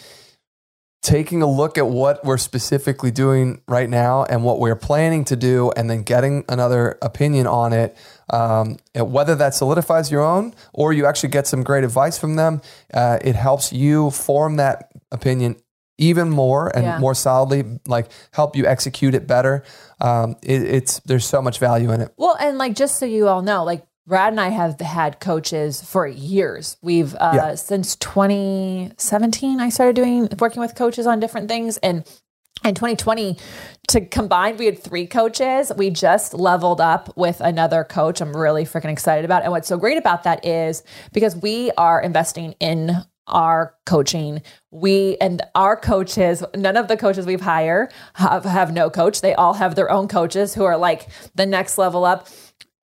taking 1.03 1.43
a 1.43 1.47
look 1.47 1.79
at 1.79 1.87
what 1.87 2.25
we're 2.25 2.39
specifically 2.39 3.11
doing 3.11 3.61
right 3.69 3.89
now 3.89 4.25
and 4.25 4.45
what 4.45 4.59
we're 4.59 4.77
planning 4.77 5.25
to 5.25 5.37
do 5.37 5.71
and 5.77 5.89
then 5.89 6.03
getting 6.03 6.45
another 6.49 6.99
opinion 7.03 7.47
on 7.47 7.73
it 7.73 7.97
um, 8.31 8.77
whether 8.95 9.35
that 9.35 9.55
solidifies 9.55 10.11
your 10.11 10.23
own 10.23 10.55
or 10.73 10.93
you 10.93 11.07
actually 11.07 11.29
get 11.29 11.47
some 11.47 11.63
great 11.63 11.85
advice 11.85 12.19
from 12.19 12.37
them 12.37 12.61
uh, 12.95 13.19
it 13.23 13.35
helps 13.35 13.73
you 13.73 14.11
form 14.11 14.57
that 14.57 14.91
opinion 15.11 15.57
even 15.99 16.31
more 16.31 16.69
and 16.75 16.85
Yeah. 16.85 16.99
more 16.99 17.15
solidly 17.15 17.81
like 17.87 18.11
help 18.33 18.57
you 18.57 18.67
execute 18.67 19.15
it 19.15 19.27
better 19.27 19.65
um, 20.01 20.37
it, 20.43 20.63
it's 20.63 21.01
there's 21.01 21.27
so 21.27 21.43
much 21.43 21.59
value 21.59 21.91
in 21.91 22.01
it 22.01 22.13
Well, 22.17 22.37
and 22.41 22.57
like 22.57 22.75
just 22.77 22.99
so 22.99 23.05
you 23.07 23.29
all 23.29 23.43
know, 23.43 23.65
like 23.65 23.85
Brad 24.07 24.33
and 24.33 24.41
I 24.41 24.49
have 24.49 24.81
had 24.81 25.21
coaches 25.21 25.83
for 25.83 26.07
years. 26.07 26.79
We've 26.81 27.15
uh, 27.17 27.33
Yeah. 27.35 27.55
since 27.57 27.95
2017 27.97 29.61
I 29.61 29.69
started 29.69 29.97
doing 29.97 30.29
working 30.39 30.61
with 30.61 30.75
coaches 30.75 31.07
on 31.07 31.21
different 31.21 31.49
things 31.49 31.77
and 31.79 32.05
in 32.65 32.75
2020 32.75 33.37
to 33.89 34.05
combine 34.07 34.57
we 34.57 34.67
had 34.67 34.83
three 34.83 35.07
coaches 35.07 35.71
we 35.77 35.91
just 35.91 36.35
leveled 36.35 36.81
up 36.81 37.17
with 37.17 37.41
another 37.41 37.85
coach 37.85 38.21
i'm 38.21 38.37
really 38.37 38.65
freaking 38.65 38.91
excited 38.91 39.25
about 39.25 39.45
and 39.45 39.53
what's 39.53 39.69
so 39.69 39.77
great 39.77 39.97
about 39.97 40.25
that 40.25 40.45
is 40.45 40.83
because 41.13 41.37
we 41.37 41.71
are 41.79 42.03
investing 42.03 42.57
in 42.59 42.91
our 43.29 43.75
coaching. 43.87 44.43
We 44.71 45.17
and 45.21 45.43
our 45.55 45.77
coaches 45.77 46.43
none 46.57 46.77
of 46.77 46.89
the 46.89 46.97
coaches 46.97 47.27
we've 47.27 47.41
hired 47.41 47.93
have, 48.15 48.45
have 48.45 48.73
no 48.73 48.91
coach. 48.91 49.21
They 49.21 49.35
all 49.35 49.55
have 49.55 49.75
their 49.75 49.91
own 49.91 50.09
coaches 50.09 50.55
who 50.55 50.65
are 50.65 50.77
like 50.77 51.09
the 51.35 51.47
next 51.47 51.79
level 51.79 52.05
up. 52.05 52.29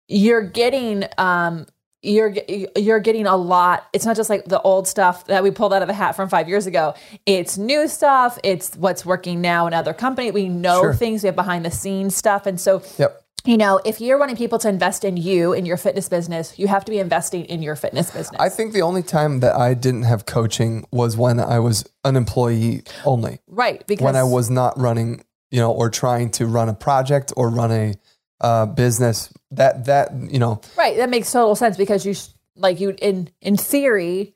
You're 0.07 0.41
getting 0.41 1.03
um 1.17 1.65
you're 2.03 2.33
you're 2.77 2.99
getting 2.99 3.25
a 3.25 3.35
lot. 3.35 3.87
It's 3.91 4.05
not 4.05 4.15
just 4.15 4.29
like 4.29 4.45
the 4.45 4.61
old 4.61 4.87
stuff 4.87 5.25
that 5.27 5.43
we 5.43 5.51
pulled 5.51 5.73
out 5.73 5.81
of 5.81 5.89
a 5.89 5.93
hat 5.93 6.15
from 6.15 6.29
five 6.29 6.47
years 6.47 6.65
ago. 6.67 6.93
It's 7.25 7.57
new 7.57 7.87
stuff. 7.87 8.37
It's 8.43 8.75
what's 8.77 9.05
working 9.05 9.41
now 9.41 9.67
in 9.67 9.73
other 9.73 9.93
company. 9.93 10.31
We 10.31 10.47
know 10.47 10.81
Sure. 10.81 10.93
things. 10.93 11.23
We 11.23 11.27
have 11.27 11.35
behind 11.35 11.65
the 11.65 11.71
scenes 11.71 12.15
stuff. 12.15 12.45
And 12.45 12.59
so 12.61 12.81
yep 12.97 13.21
you 13.47 13.57
know, 13.57 13.79
if 13.85 14.01
you're 14.01 14.17
wanting 14.17 14.35
people 14.35 14.59
to 14.59 14.69
invest 14.69 15.03
in 15.03 15.17
you 15.17 15.53
in 15.53 15.65
your 15.65 15.77
fitness 15.77 16.09
business, 16.09 16.57
you 16.59 16.67
have 16.67 16.85
to 16.85 16.91
be 16.91 16.99
investing 16.99 17.45
in 17.45 17.61
your 17.61 17.75
fitness 17.75 18.11
business. 18.11 18.39
I 18.39 18.49
think 18.49 18.73
the 18.73 18.81
only 18.81 19.03
time 19.03 19.39
that 19.39 19.55
I 19.55 19.73
didn't 19.73 20.03
have 20.03 20.25
coaching 20.25 20.85
was 20.91 21.15
when 21.15 21.39
I 21.39 21.59
was 21.59 21.87
an 22.03 22.15
employee 22.15 22.83
only. 23.05 23.39
right. 23.47 23.85
Because 23.87 24.03
When 24.03 24.15
I 24.15 24.23
was 24.23 24.49
not 24.49 24.77
running, 24.79 25.23
you 25.49 25.59
know, 25.59 25.71
or 25.71 25.89
trying 25.89 26.29
to 26.31 26.45
run 26.45 26.69
a 26.69 26.73
project 26.73 27.31
or 27.37 27.49
run 27.49 27.71
a 27.71 27.93
uh, 28.41 28.65
business. 28.65 29.33
That 29.51 29.85
that 29.85 30.11
you 30.29 30.39
know, 30.39 30.61
Right, 30.77 30.97
that 30.97 31.09
makes 31.09 31.31
total 31.31 31.55
sense 31.55 31.77
because 31.77 32.05
you 32.05 32.13
like 32.55 32.79
you 32.79 32.95
in 33.01 33.29
in 33.41 33.57
theory 33.57 34.35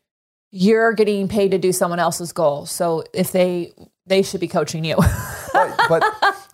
you're 0.52 0.94
getting 0.94 1.28
paid 1.28 1.52
to 1.52 1.58
do 1.58 1.72
someone 1.72 2.00
else's 2.00 2.34
goal. 2.34 2.66
So 2.66 3.04
if 3.14 3.32
they 3.32 3.74
they 4.06 4.22
should 4.22 4.42
be 4.42 4.48
coaching 4.48 4.84
you. 4.84 4.96
but, 5.54 5.80
but 5.88 6.04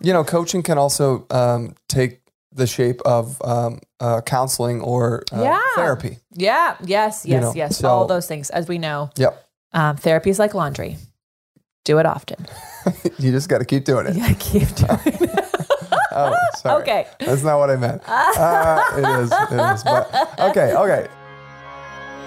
you 0.00 0.12
know, 0.12 0.24
coaching 0.24 0.62
can 0.62 0.78
also 0.78 1.26
um, 1.30 1.74
take 1.88 2.20
the 2.52 2.66
shape 2.66 3.00
of 3.02 3.40
um, 3.44 3.80
uh, 4.00 4.20
counseling 4.22 4.80
or 4.80 5.22
uh, 5.32 5.42
Yeah. 5.42 5.60
therapy. 5.74 6.18
yeah, 6.32 6.76
yes, 6.82 7.24
yes, 7.26 7.42
know, 7.42 7.52
yes. 7.54 7.76
so- 7.78 7.88
All 7.88 8.06
those 8.06 8.26
things 8.26 8.50
as 8.50 8.68
we 8.68 8.78
know. 8.78 9.10
Yep. 9.16 9.44
Um, 9.72 9.96
therapy 9.96 10.30
is 10.30 10.38
like 10.38 10.54
laundry. 10.54 10.96
Do 11.84 11.98
it 11.98 12.06
often. 12.06 12.46
You 13.18 13.32
just 13.32 13.48
got 13.50 13.58
to 13.58 13.64
keep 13.66 13.84
doing 13.84 14.06
it. 14.06 14.16
Yeah, 14.16 14.32
keep 14.38 14.68
doing 14.76 14.98
it. 15.04 15.44
Oh, 16.10 16.34
sorry. 16.56 16.82
Okay. 16.82 17.06
That's 17.20 17.42
not 17.44 17.58
what 17.58 17.70
I 17.70 17.76
meant. 17.76 18.02
Uh, 18.08 18.82
it 18.96 19.04
is. 19.22 19.30
It 19.52 19.74
is. 19.74 19.84
But 19.84 20.40
okay. 20.50 20.74
Okay. 20.74 21.06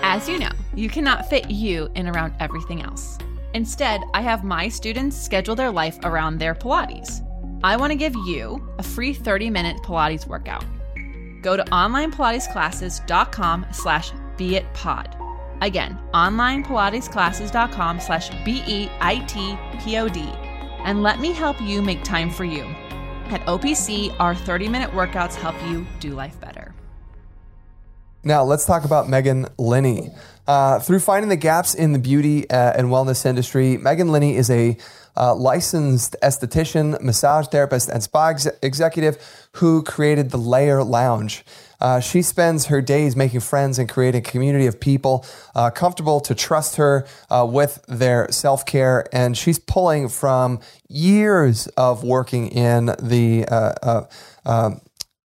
As 0.03 0.29
you 0.29 0.39
know, 0.39 0.51
you 0.75 0.87
cannot 0.89 1.29
fit 1.29 1.49
you 1.49 1.89
in 1.95 2.07
around 2.07 2.33
everything 2.39 2.81
else. 2.83 3.17
Instead, 3.53 4.01
I 4.13 4.21
have 4.21 4.43
my 4.43 4.69
students 4.69 5.17
schedule 5.17 5.55
their 5.55 5.71
life 5.71 5.97
around 6.03 6.37
their 6.37 6.55
Pilates. 6.55 7.21
I 7.63 7.77
want 7.77 7.91
to 7.91 7.95
give 7.95 8.15
you 8.15 8.67
a 8.79 8.83
free 8.83 9.13
30-minute 9.13 9.83
Pilates 9.83 10.27
workout. 10.27 10.65
Go 11.41 11.55
to 11.55 11.63
onlinepilatesclasses.com 11.65 13.67
slash 13.71 14.11
beitpod. 14.37 15.17
Again, 15.61 15.99
onlinepilatesclasses.com 16.13 17.99
slash 17.99 18.29
B-E-I-T-P-O-D. 18.43 20.29
And 20.83 21.03
let 21.03 21.19
me 21.19 21.33
help 21.33 21.61
you 21.61 21.83
make 21.83 22.03
time 22.03 22.31
for 22.31 22.45
you. 22.45 22.63
At 23.25 23.45
OPC, 23.45 24.15
our 24.19 24.33
30-minute 24.33 24.89
workouts 24.91 25.35
help 25.35 25.55
you 25.69 25.85
do 25.99 26.11
life 26.11 26.39
better. 26.41 26.73
Now 28.23 28.43
let's 28.43 28.65
talk 28.65 28.85
about 28.85 29.09
Megan 29.09 29.47
Linney. 29.57 30.09
Uh, 30.47 30.79
through 30.79 30.99
finding 30.99 31.29
the 31.29 31.35
gaps 31.35 31.73
in 31.73 31.93
the 31.93 31.99
beauty 31.99 32.49
uh, 32.49 32.73
and 32.75 32.87
wellness 32.87 33.25
industry, 33.25 33.77
Megan 33.77 34.11
Linney 34.11 34.35
is 34.35 34.49
a 34.49 34.77
uh, 35.17 35.35
licensed 35.35 36.15
esthetician, 36.21 36.99
massage 37.01 37.47
therapist, 37.47 37.89
and 37.89 38.03
spa 38.03 38.29
ex- 38.29 38.47
executive 38.61 39.17
who 39.55 39.83
created 39.83 40.29
the 40.31 40.37
Layer 40.37 40.83
Lounge. 40.83 41.43
Uh, 41.81 41.99
she 41.99 42.21
spends 42.21 42.67
her 42.67 42.79
days 42.79 43.15
making 43.15 43.39
friends 43.39 43.79
and 43.79 43.89
creating 43.89 44.19
a 44.19 44.23
community 44.23 44.67
of 44.67 44.79
people 44.79 45.25
uh, 45.55 45.71
comfortable 45.71 46.19
to 46.21 46.35
trust 46.35 46.75
her 46.75 47.07
uh, 47.29 47.45
with 47.49 47.83
their 47.87 48.31
self 48.31 48.65
care. 48.65 49.07
And 49.11 49.35
she's 49.35 49.57
pulling 49.57 50.07
from 50.07 50.59
years 50.87 51.67
of 51.77 52.03
working 52.03 52.49
in 52.49 52.85
the 53.01 53.45
uh, 53.49 53.73
uh, 53.81 54.03
um, 54.45 54.81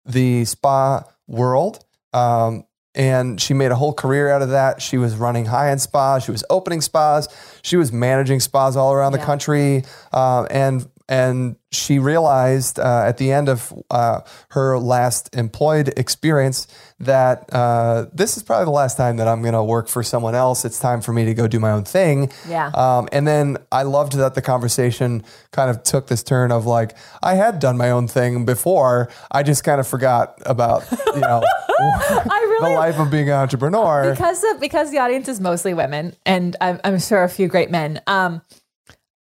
the 0.05 0.45
spa 0.45 1.03
world. 1.27 1.86
Um, 2.13 2.65
and 2.96 3.39
she 3.39 3.53
made 3.53 3.72
a 3.72 3.75
whole 3.75 3.93
career 3.93 4.29
out 4.29 4.41
of 4.41 4.50
that. 4.50 4.81
She 4.81 4.98
was 4.98 5.15
running 5.15 5.46
high 5.46 5.72
end 5.72 5.81
spas. 5.81 6.24
She 6.24 6.31
was 6.31 6.43
opening 6.50 6.81
spas. 6.81 7.27
She 7.62 7.77
was 7.77 7.91
managing 7.91 8.39
spas 8.39 8.75
all 8.75 8.93
around 8.93 9.12
the 9.12 9.19
country. 9.19 9.84
Uh, 10.12 10.43
and 10.50 10.88
and 11.10 11.56
she 11.72 11.98
realized 11.98 12.80
uh, 12.80 13.04
at 13.04 13.18
the 13.18 13.32
end 13.32 13.50
of 13.50 13.74
uh, 13.89 14.22
her 14.51 14.78
last 14.78 15.36
employed 15.36 15.92
experience 15.98 16.68
that 17.00 17.51
uh, 17.51 18.06
this 18.13 18.38
is 18.38 18.44
probably 18.44 18.66
the 18.66 18.72
last 18.72 18.96
time 18.96 19.18
that 19.18 19.28
I'm 19.28 19.42
going 19.42 19.56
to 19.56 19.63
work 19.63 19.88
for 19.88 20.04
someone 20.04 20.36
else. 20.36 20.66
It's 20.66 20.80
time 20.80 21.01
for 21.01 21.12
me 21.12 21.25
to 21.25 21.34
go 21.34 21.48
do 21.48 21.60
my 21.60 21.72
own 21.72 21.84
thing. 21.84 22.32
Yeah. 22.48 22.68
Um, 22.75 23.10
and 23.12 23.28
then 23.28 23.58
I 23.72 23.84
loved 23.84 24.13
that 24.13 24.36
the 24.36 24.42
conversation 24.44 25.24
kind 25.51 25.72
of 25.72 25.82
took 25.82 26.08
this 26.08 26.22
turn 26.22 26.51
of 26.51 26.68
like, 26.68 26.96
I 27.24 27.34
had 27.34 27.58
done 27.58 27.75
my 27.75 27.89
own 27.89 28.08
thing 28.08 28.46
before. 28.46 29.10
I 29.32 29.42
just 29.42 29.63
kind 29.63 29.80
of 29.80 29.88
forgot 29.88 30.39
about, 30.46 30.86
you 30.92 31.22
know, 31.22 31.42
I 31.80 32.58
the 32.62 32.70
life 32.70 33.00
of 33.00 33.10
being 33.10 33.30
an 33.30 33.36
entrepreneur. 33.36 34.12
because 34.12 34.44
of, 34.44 34.60
because 34.60 34.92
the 34.92 35.00
audience 35.00 35.28
is 35.28 35.39
mostly 35.39 35.74
women, 35.74 36.16
and 36.25 36.56
I'm, 36.62 36.80
I'm 36.84 37.00
sure 37.00 37.24
a 37.24 37.30
few 37.30 37.48
great 37.48 37.72
men. 37.72 38.01
Um, 38.06 38.42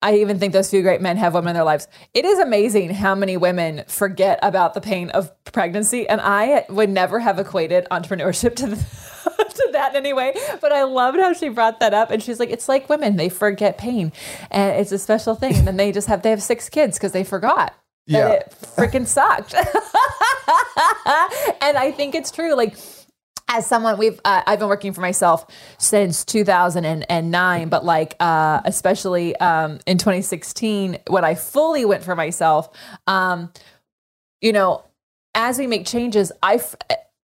I 0.02 0.16
even 0.16 0.38
think 0.38 0.52
those 0.54 0.70
few 0.70 0.82
great 0.82 1.02
men 1.02 1.18
have 1.18 1.34
women 1.34 1.50
in 1.50 1.54
their 1.54 1.64
lives. 1.64 1.86
It 2.14 2.24
is 2.24 2.38
amazing 2.38 2.90
how 2.90 3.14
many 3.14 3.36
women 3.36 3.84
forget 3.86 4.38
about 4.42 4.72
the 4.74 4.80
pain 4.80 5.10
of 5.10 5.30
pregnancy, 5.44 6.08
and 6.08 6.20
I 6.22 6.64
would 6.70 6.88
never 6.88 7.18
have 7.18 7.38
equated 7.38 7.86
entrepreneurship 7.90 8.56
to. 8.56 8.76
to 9.50 9.68
that 9.72 9.90
in 9.90 9.96
any 9.96 10.12
way, 10.12 10.32
but 10.62 10.72
I 10.72 10.84
loved 10.84 11.18
how 11.18 11.32
she 11.34 11.48
brought 11.50 11.80
that 11.80 11.92
up, 11.92 12.10
and 12.10 12.22
she's 12.22 12.38
like, 12.40 12.50
"It's 12.50 12.68
like 12.68 12.88
women; 12.88 13.16
they 13.16 13.28
forget 13.28 13.76
pain, 13.76 14.12
and 14.50 14.80
it's 14.80 14.92
a 14.92 14.98
special 14.98 15.34
thing." 15.34 15.54
And 15.56 15.66
then 15.66 15.76
they 15.76 15.92
just 15.92 16.08
have 16.08 16.22
they 16.22 16.30
have 16.30 16.42
six 16.42 16.68
kids 16.70 16.96
because 16.98 17.12
they 17.12 17.24
forgot 17.24 17.74
Yeah. 18.06 18.28
it 18.28 18.54
freaking 18.76 19.06
sucked. 19.06 19.54
and 21.62 21.76
I 21.78 21.92
think 21.94 22.14
it's 22.14 22.30
true. 22.30 22.54
Like 22.54 22.76
as 23.50 23.66
someone 23.66 23.98
we've 23.98 24.18
uh, 24.24 24.42
I've 24.46 24.60
been 24.60 24.68
working 24.68 24.92
for 24.92 25.00
myself 25.00 25.44
since 25.78 26.24
2009 26.24 27.68
but 27.68 27.84
like 27.84 28.14
uh 28.20 28.60
especially 28.64 29.36
um 29.36 29.80
in 29.86 29.98
2016 29.98 30.98
when 31.08 31.24
I 31.24 31.34
fully 31.34 31.84
went 31.84 32.02
for 32.04 32.14
myself 32.14 32.70
um 33.06 33.52
you 34.40 34.52
know 34.52 34.84
as 35.34 35.58
we 35.58 35.66
make 35.66 35.84
changes 35.84 36.32
I 36.42 36.54
f- 36.54 36.76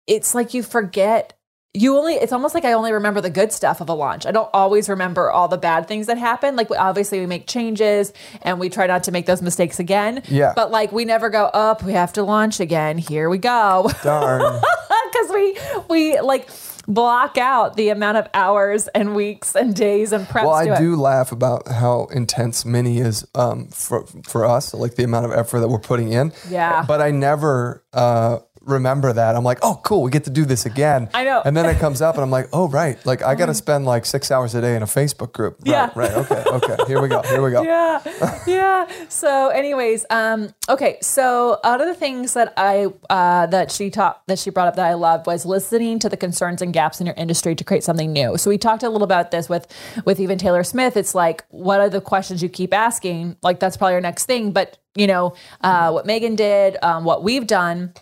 it's 0.06 0.34
like 0.34 0.54
you 0.54 0.62
forget 0.62 1.32
you 1.74 1.96
only 1.96 2.14
it's 2.14 2.32
almost 2.32 2.54
like 2.54 2.64
I 2.64 2.74
only 2.74 2.92
remember 2.92 3.20
the 3.20 3.30
good 3.30 3.50
stuff 3.52 3.80
of 3.80 3.88
a 3.88 3.94
launch. 3.94 4.26
I 4.26 4.30
don't 4.30 4.50
always 4.52 4.88
remember 4.88 5.30
all 5.30 5.48
the 5.48 5.56
bad 5.56 5.88
things 5.88 6.06
that 6.06 6.18
happen. 6.18 6.54
Like 6.54 6.70
obviously 6.70 7.18
we 7.20 7.26
make 7.26 7.46
changes 7.46 8.12
and 8.42 8.60
we 8.60 8.68
try 8.68 8.86
not 8.86 9.04
to 9.04 9.12
make 9.12 9.24
those 9.24 9.40
mistakes 9.40 9.78
again. 9.80 10.22
Yeah. 10.28 10.52
But 10.54 10.70
like 10.70 10.92
we 10.92 11.06
never 11.06 11.30
go 11.30 11.44
up, 11.46 11.82
we 11.82 11.92
have 11.92 12.12
to 12.14 12.22
launch 12.22 12.60
again. 12.60 12.98
Here 12.98 13.30
we 13.30 13.38
go. 13.38 13.90
Darn. 14.02 14.60
because 15.12 15.30
we 15.30 15.58
we 15.88 16.20
like 16.20 16.48
block 16.86 17.38
out 17.38 17.76
the 17.76 17.88
amount 17.88 18.18
of 18.18 18.28
hours 18.34 18.88
and 18.88 19.14
weeks 19.14 19.54
and 19.54 19.74
days 19.74 20.12
and 20.12 20.26
preps. 20.26 20.44
Well, 20.44 20.52
I 20.52 20.74
it. 20.74 20.78
do 20.78 20.96
laugh 20.96 21.32
about 21.32 21.68
how 21.68 22.06
intense 22.12 22.64
Mini 22.64 22.98
is 22.98 23.26
um, 23.34 23.68
for 23.68 24.06
for 24.24 24.44
us, 24.44 24.74
like 24.74 24.96
the 24.96 25.04
amount 25.04 25.26
of 25.26 25.32
effort 25.32 25.60
that 25.60 25.68
we're 25.68 25.78
putting 25.78 26.12
in. 26.12 26.32
Yeah. 26.48 26.84
But 26.86 27.00
I 27.00 27.10
never 27.10 27.84
uh, 27.92 28.40
remember 28.64 29.12
that. 29.12 29.34
I'm 29.36 29.44
like, 29.44 29.58
oh, 29.62 29.80
cool, 29.84 30.02
we 30.02 30.10
get 30.10 30.24
to 30.24 30.30
do 30.30 30.44
this 30.44 30.66
again. 30.66 31.08
I 31.14 31.24
know. 31.24 31.42
And 31.44 31.56
then 31.56 31.66
it 31.66 31.78
comes 31.78 32.00
up, 32.02 32.14
and 32.16 32.22
I'm 32.24 32.30
like, 32.30 32.48
oh, 32.52 32.68
right, 32.68 33.04
like 33.06 33.22
I 33.22 33.34
got 33.34 33.46
to 33.46 33.54
spend 33.54 33.84
like 33.84 34.04
six 34.04 34.30
hours 34.30 34.54
a 34.54 34.60
day 34.60 34.76
in 34.76 34.82
a 34.82 34.86
Facebook 34.86 35.32
group. 35.32 35.58
Right, 35.60 35.70
Yeah. 35.70 35.90
Right. 35.94 36.12
Okay. 36.12 36.42
Okay. 36.46 36.76
Here 36.86 37.00
we 37.00 37.08
go. 37.08 37.22
Here 37.22 37.42
we 37.42 37.50
go. 37.50 37.62
yeah 37.62 38.00
yeah 38.46 38.88
so 39.08 39.48
anyways 39.48 40.04
um 40.10 40.52
okay 40.68 40.98
so 41.00 41.58
out 41.64 41.80
of 41.80 41.86
the 41.86 41.94
things 41.94 42.34
that 42.34 42.52
i 42.56 42.86
uh 43.10 43.46
that 43.46 43.70
she 43.70 43.90
taught 43.90 44.22
that 44.26 44.38
she 44.38 44.50
brought 44.50 44.66
up 44.68 44.76
that 44.76 44.86
i 44.86 44.94
loved 44.94 45.26
was 45.26 45.44
listening 45.46 45.98
to 45.98 46.08
the 46.08 46.16
concerns 46.16 46.60
and 46.62 46.72
gaps 46.72 47.00
in 47.00 47.06
your 47.06 47.14
industry 47.16 47.54
to 47.54 47.62
create 47.64 47.84
something 47.84 48.12
new 48.12 48.36
so 48.36 48.50
we 48.50 48.58
talked 48.58 48.82
a 48.82 48.88
little 48.88 49.04
about 49.04 49.30
this 49.30 49.48
with 49.48 49.66
with 50.04 50.18
even 50.20 50.36
taylor 50.38 50.64
smith 50.64 50.96
it's 50.96 51.14
like 51.14 51.44
what 51.50 51.80
are 51.80 51.88
the 51.88 52.00
questions 52.00 52.42
you 52.42 52.48
keep 52.48 52.72
asking 52.74 53.36
like 53.42 53.60
that's 53.60 53.76
probably 53.76 53.94
our 53.94 54.00
next 54.00 54.26
thing 54.26 54.50
but 54.52 54.78
you 54.94 55.06
know 55.06 55.34
uh 55.62 55.90
what 55.90 56.06
megan 56.06 56.34
did 56.34 56.76
um, 56.82 57.04
what 57.04 57.22
we've 57.22 57.46
done 57.46 57.92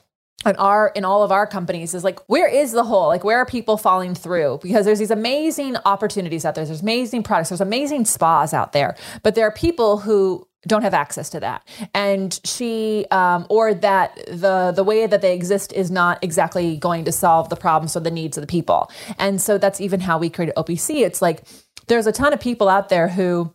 in 0.46 0.56
our 0.56 0.88
in 0.94 1.04
all 1.04 1.22
of 1.22 1.30
our 1.30 1.46
companies 1.46 1.94
is 1.94 2.04
like 2.04 2.18
where 2.28 2.48
is 2.48 2.72
the 2.72 2.84
hole? 2.84 3.08
Like 3.08 3.24
where 3.24 3.38
are 3.38 3.46
people 3.46 3.76
falling 3.76 4.14
through? 4.14 4.60
Because 4.62 4.86
there's 4.86 4.98
these 4.98 5.10
amazing 5.10 5.76
opportunities 5.84 6.44
out 6.44 6.54
there. 6.54 6.64
There's 6.64 6.80
amazing 6.82 7.22
products. 7.22 7.50
There's 7.50 7.60
amazing 7.60 8.06
spas 8.06 8.54
out 8.54 8.72
there. 8.72 8.96
But 9.22 9.34
there 9.34 9.46
are 9.46 9.52
people 9.52 9.98
who 9.98 10.46
don't 10.66 10.82
have 10.82 10.94
access 10.94 11.30
to 11.30 11.40
that. 11.40 11.66
And 11.94 12.38
she 12.44 13.06
um, 13.10 13.46
or 13.48 13.74
that 13.74 14.16
the 14.28 14.72
the 14.74 14.84
way 14.84 15.06
that 15.06 15.20
they 15.20 15.34
exist 15.34 15.72
is 15.72 15.90
not 15.90 16.22
exactly 16.22 16.76
going 16.76 17.04
to 17.04 17.12
solve 17.12 17.48
the 17.48 17.56
problems 17.56 17.96
or 17.96 18.00
the 18.00 18.10
needs 18.10 18.36
of 18.36 18.42
the 18.42 18.46
people. 18.46 18.90
And 19.18 19.40
so 19.40 19.58
that's 19.58 19.80
even 19.80 20.00
how 20.00 20.18
we 20.18 20.30
created 20.30 20.54
opc 20.56 20.90
it's 21.04 21.22
like 21.22 21.42
there's 21.86 22.06
a 22.06 22.12
ton 22.12 22.32
of 22.32 22.40
people 22.40 22.68
out 22.68 22.88
there 22.88 23.08
who 23.08 23.54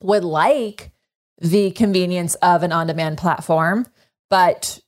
would 0.00 0.24
like 0.24 0.90
the 1.38 1.70
convenience 1.72 2.34
of 2.36 2.62
an 2.62 2.72
on-demand 2.72 3.18
platform 3.18 3.86
but 4.28 4.80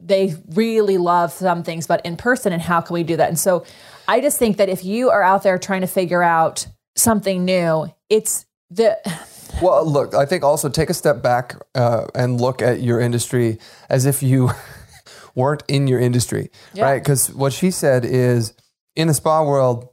they 0.00 0.34
really 0.50 0.98
love 0.98 1.32
some 1.32 1.62
things 1.62 1.86
but 1.86 2.04
in 2.04 2.16
person 2.16 2.52
and 2.52 2.60
how 2.62 2.80
can 2.80 2.94
we 2.94 3.02
do 3.02 3.16
that 3.16 3.28
and 3.28 3.38
so 3.38 3.64
i 4.08 4.20
just 4.20 4.38
think 4.38 4.56
that 4.58 4.68
if 4.68 4.84
you 4.84 5.10
are 5.10 5.22
out 5.22 5.42
there 5.42 5.58
trying 5.58 5.80
to 5.80 5.86
figure 5.86 6.22
out 6.22 6.66
something 6.96 7.44
new 7.44 7.86
it's 8.10 8.44
the 8.70 8.96
Well, 9.62 9.86
look, 9.90 10.14
I 10.14 10.26
think 10.26 10.42
also 10.44 10.68
take 10.68 10.90
a 10.90 10.94
step 10.94 11.22
back 11.22 11.54
uh, 11.74 12.08
and 12.14 12.38
look 12.38 12.60
at 12.60 12.82
your 12.82 13.00
industry 13.00 13.58
as 13.88 14.04
if 14.04 14.22
you 14.22 14.50
weren't 15.34 15.62
in 15.66 15.86
your 15.86 15.98
industry, 15.98 16.50
Yeah. 16.74 16.84
right? 16.84 17.02
Because 17.02 17.32
what 17.32 17.54
she 17.54 17.70
said 17.70 18.04
is 18.04 18.52
in 18.96 19.08
the 19.08 19.14
spa 19.14 19.42
world, 19.42 19.88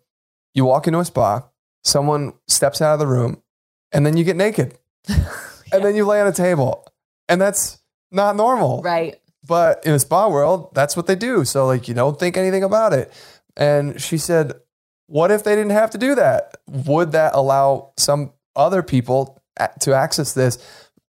you 0.53 0.65
walk 0.65 0.87
into 0.87 0.99
a 0.99 1.05
spa, 1.05 1.43
someone 1.85 2.33
steps 2.49 2.81
out 2.81 2.93
of 2.93 2.99
the 2.99 3.07
room, 3.07 3.41
and 3.93 4.05
then 4.05 4.17
you 4.17 4.25
get 4.25 4.35
naked. 4.35 4.77
And 5.71 5.83
then 5.83 5.95
you 5.95 6.05
lay 6.05 6.19
on 6.19 6.27
a 6.27 6.33
table. 6.33 6.85
And 7.29 7.39
that's 7.39 7.79
not 8.11 8.35
normal. 8.35 8.81
right 8.81 9.15
but 9.45 9.85
in 9.85 9.91
the 9.91 9.99
spa 9.99 10.27
world, 10.27 10.69
that's 10.73 10.95
what 10.95 11.07
they 11.07 11.15
do. 11.15 11.45
So 11.45 11.65
like 11.65 11.87
you 11.87 11.93
don't 11.93 12.19
think 12.19 12.37
anything 12.37 12.63
about 12.63 12.93
it. 12.93 13.11
And 13.55 14.01
she 14.01 14.17
said, 14.17 14.53
what 15.07 15.31
if 15.31 15.43
they 15.43 15.55
didn't 15.55 15.71
have 15.71 15.91
to 15.91 15.97
do 15.97 16.15
that? 16.15 16.57
Would 16.67 17.11
that 17.11 17.33
allow 17.35 17.91
some 17.97 18.33
other 18.55 18.81
people 18.81 19.43
to 19.81 19.93
access 19.93 20.33
this 20.33 20.57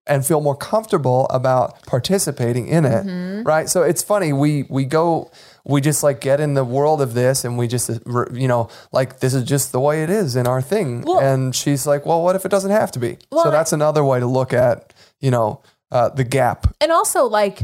and 0.06 0.24
feel 0.24 0.40
more 0.40 0.56
comfortable 0.56 1.26
about 1.30 1.82
participating 1.86 2.68
in 2.68 2.84
it? 2.84 3.06
Mm-hmm. 3.06 3.42
Right? 3.42 3.68
So 3.68 3.82
it's 3.82 4.02
funny 4.02 4.32
we 4.32 4.64
we 4.68 4.84
go 4.84 5.30
we 5.64 5.80
just 5.80 6.02
like 6.02 6.20
get 6.20 6.40
in 6.40 6.54
the 6.54 6.64
world 6.64 7.00
of 7.02 7.14
this 7.14 7.44
and 7.44 7.58
we 7.58 7.68
just 7.68 7.90
uh, 7.90 8.24
you 8.32 8.48
know 8.48 8.68
like 8.92 9.20
this 9.20 9.34
is 9.34 9.44
just 9.44 9.70
the 9.72 9.80
way 9.80 10.02
it 10.02 10.10
is 10.10 10.34
in 10.34 10.46
our 10.46 10.62
thing 10.62 11.02
Well- 11.02 11.20
and 11.20 11.54
she's 11.54 11.86
like 11.86 12.06
well 12.06 12.22
what 12.22 12.34
if 12.36 12.44
it 12.44 12.48
doesn't 12.50 12.70
have 12.70 12.90
to 12.92 12.98
be 12.98 13.18
Well, 13.30 13.44
so 13.44 13.50
that's 13.50 13.72
another 13.72 14.02
way 14.02 14.18
to 14.18 14.26
look 14.26 14.52
at 14.52 14.94
you 15.20 15.30
know 15.30 15.62
uh, 15.92 16.08
the 16.08 16.24
gap 16.24 16.74
and 16.80 16.90
also 16.90 17.24
like 17.24 17.62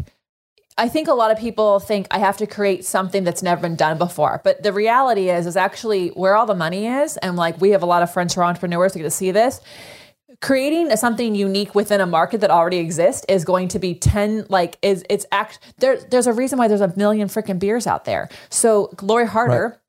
I 0.76 0.88
think 0.88 1.06
a 1.06 1.14
lot 1.14 1.30
of 1.30 1.38
people 1.38 1.78
think 1.78 2.08
I 2.10 2.18
have 2.18 2.36
to 2.38 2.46
create 2.46 2.84
something 2.84 3.22
that's 3.22 3.42
never 3.42 3.62
been 3.62 3.76
done 3.76 3.96
before. 3.96 4.40
But 4.42 4.62
the 4.62 4.72
reality 4.72 5.30
is 5.30 5.46
is 5.46 5.56
actually 5.56 6.08
where 6.08 6.34
all 6.34 6.46
the 6.46 6.54
money 6.54 6.86
is 6.86 7.16
and 7.18 7.36
like 7.36 7.60
we 7.60 7.70
have 7.70 7.82
a 7.82 7.86
lot 7.86 8.02
of 8.02 8.12
friends 8.12 8.34
who 8.34 8.40
are 8.40 8.44
entrepreneurs 8.44 8.92
who 8.92 8.98
get 8.98 9.04
to 9.04 9.10
see 9.10 9.30
this. 9.30 9.60
Creating 10.40 10.94
something 10.96 11.36
unique 11.36 11.74
within 11.76 12.00
a 12.00 12.06
market 12.06 12.40
that 12.40 12.50
already 12.50 12.78
exists 12.78 13.24
is 13.28 13.44
going 13.44 13.68
to 13.68 13.78
be 13.78 13.94
10 13.94 14.46
like 14.48 14.76
is 14.82 15.04
it's 15.08 15.24
act 15.30 15.60
there 15.78 15.96
there's 16.10 16.26
a 16.26 16.32
reason 16.32 16.58
why 16.58 16.66
there's 16.66 16.80
a 16.80 16.92
million 16.96 17.28
freaking 17.28 17.60
beers 17.60 17.86
out 17.86 18.04
there. 18.04 18.28
So 18.50 18.92
Lori 19.00 19.26
Harder 19.26 19.80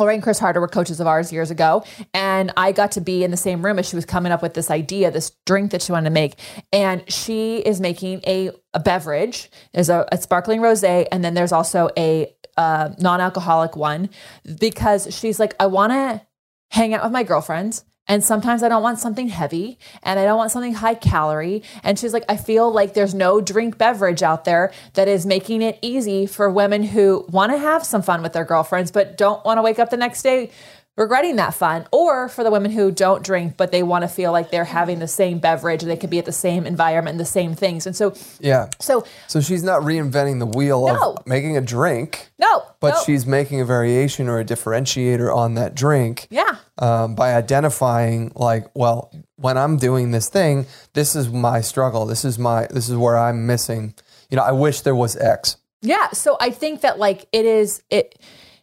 Lori 0.00 0.14
and 0.14 0.22
Chris 0.22 0.38
Harder 0.38 0.60
were 0.60 0.68
coaches 0.68 0.98
of 0.98 1.06
ours 1.06 1.32
years 1.32 1.50
ago, 1.50 1.84
and 2.14 2.52
I 2.56 2.72
got 2.72 2.92
to 2.92 3.00
be 3.00 3.22
in 3.22 3.30
the 3.30 3.36
same 3.36 3.64
room 3.64 3.78
as 3.78 3.86
she 3.86 3.96
was 3.96 4.06
coming 4.06 4.32
up 4.32 4.42
with 4.42 4.54
this 4.54 4.70
idea, 4.70 5.10
this 5.10 5.32
drink 5.46 5.70
that 5.72 5.82
she 5.82 5.92
wanted 5.92 6.08
to 6.08 6.14
make. 6.14 6.38
And 6.72 7.04
she 7.12 7.58
is 7.58 7.80
making 7.80 8.22
a, 8.26 8.50
a 8.74 8.80
beverage. 8.80 9.50
There's 9.74 9.90
a, 9.90 10.08
a 10.10 10.16
sparkling 10.16 10.60
rosé, 10.60 11.06
and 11.12 11.22
then 11.22 11.34
there's 11.34 11.52
also 11.52 11.90
a 11.96 12.34
uh, 12.56 12.90
non-alcoholic 12.98 13.76
one 13.76 14.10
because 14.58 15.14
she's 15.14 15.38
like, 15.38 15.54
I 15.60 15.66
want 15.66 15.92
to 15.92 16.22
hang 16.70 16.94
out 16.94 17.02
with 17.04 17.12
my 17.12 17.22
girlfriends. 17.22 17.84
And 18.10 18.24
sometimes 18.24 18.64
I 18.64 18.68
don't 18.68 18.82
want 18.82 18.98
something 18.98 19.28
heavy 19.28 19.78
and 20.02 20.18
I 20.18 20.24
don't 20.24 20.36
want 20.36 20.50
something 20.50 20.74
high 20.74 20.96
calorie. 20.96 21.62
And 21.84 21.96
she's 21.96 22.12
like, 22.12 22.24
I 22.28 22.36
feel 22.36 22.68
like 22.68 22.92
there's 22.94 23.14
no 23.14 23.40
drink 23.40 23.78
beverage 23.78 24.20
out 24.20 24.44
there 24.44 24.72
that 24.94 25.06
is 25.06 25.24
making 25.24 25.62
it 25.62 25.78
easy 25.80 26.26
for 26.26 26.50
women 26.50 26.82
who 26.82 27.24
want 27.28 27.52
to 27.52 27.58
have 27.58 27.86
some 27.86 28.02
fun 28.02 28.20
with 28.20 28.32
their 28.32 28.44
girlfriends, 28.44 28.90
but 28.90 29.16
don't 29.16 29.44
want 29.44 29.58
to 29.58 29.62
wake 29.62 29.78
up 29.78 29.90
the 29.90 29.96
next 29.96 30.22
day 30.22 30.50
regretting 30.96 31.36
that 31.36 31.54
fun. 31.54 31.86
Or 31.92 32.28
for 32.28 32.44
the 32.44 32.50
women 32.50 32.70
who 32.70 32.90
don't 32.90 33.22
drink, 33.24 33.56
but 33.56 33.72
they 33.72 33.82
want 33.82 34.02
to 34.02 34.08
feel 34.08 34.32
like 34.32 34.50
they're 34.50 34.64
having 34.64 34.98
the 34.98 35.08
same 35.08 35.38
beverage, 35.38 35.82
they 35.82 35.96
could 35.96 36.10
be 36.10 36.18
at 36.18 36.24
the 36.26 36.32
same 36.32 36.66
environment 36.66 37.14
and 37.14 37.20
the 37.20 37.24
same 37.24 37.54
things. 37.54 37.86
And 37.86 37.96
so, 37.96 38.14
yeah 38.40 38.68
so 38.78 39.04
so 39.28 39.40
she's 39.40 39.62
not 39.62 39.82
reinventing 39.82 40.38
the 40.38 40.46
wheel 40.46 40.86
No. 40.86 41.14
of 41.14 41.26
making 41.26 41.56
a 41.56 41.60
drink 41.60 42.30
no, 42.38 42.62
but 42.80 42.94
no. 42.94 43.02
she's 43.04 43.26
making 43.26 43.60
a 43.60 43.64
variation 43.64 44.28
or 44.28 44.38
a 44.38 44.44
differentiator 44.44 45.34
on 45.34 45.54
that 45.54 45.74
drink 45.74 46.26
yeah. 46.30 46.56
um, 46.78 47.14
by 47.14 47.34
identifying 47.34 48.32
like 48.34 48.66
well 48.74 49.12
when 49.36 49.56
i'm 49.58 49.76
doing 49.76 50.10
this 50.10 50.28
thing 50.28 50.66
this 50.94 51.14
is 51.14 51.28
my 51.28 51.60
struggle 51.60 52.06
this 52.06 52.24
is 52.24 52.38
my 52.38 52.66
this 52.70 52.88
is 52.88 52.96
where 52.96 53.18
i'm 53.18 53.46
missing 53.46 53.94
you 54.30 54.36
know 54.36 54.42
i 54.42 54.52
wish 54.52 54.80
there 54.82 54.94
was 54.94 55.16
x 55.16 55.56
Yeah. 55.82 56.10
So 56.10 56.36
I 56.40 56.50
think 56.50 56.80
that 56.82 56.98
like 56.98 57.26
it 57.32 57.44
is 57.44 57.82
it 57.90 58.18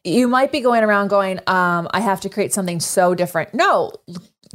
you 0.08 0.28
might 0.28 0.52
be 0.52 0.62
going 0.62 0.84
around 0.84 1.10
going, 1.10 1.40
um, 1.48 1.88
I 1.92 2.00
have 2.00 2.22
to 2.22 2.30
create 2.30 2.54
something 2.54 2.80
so 2.80 3.14
different. 3.14 3.54
No, 3.54 3.92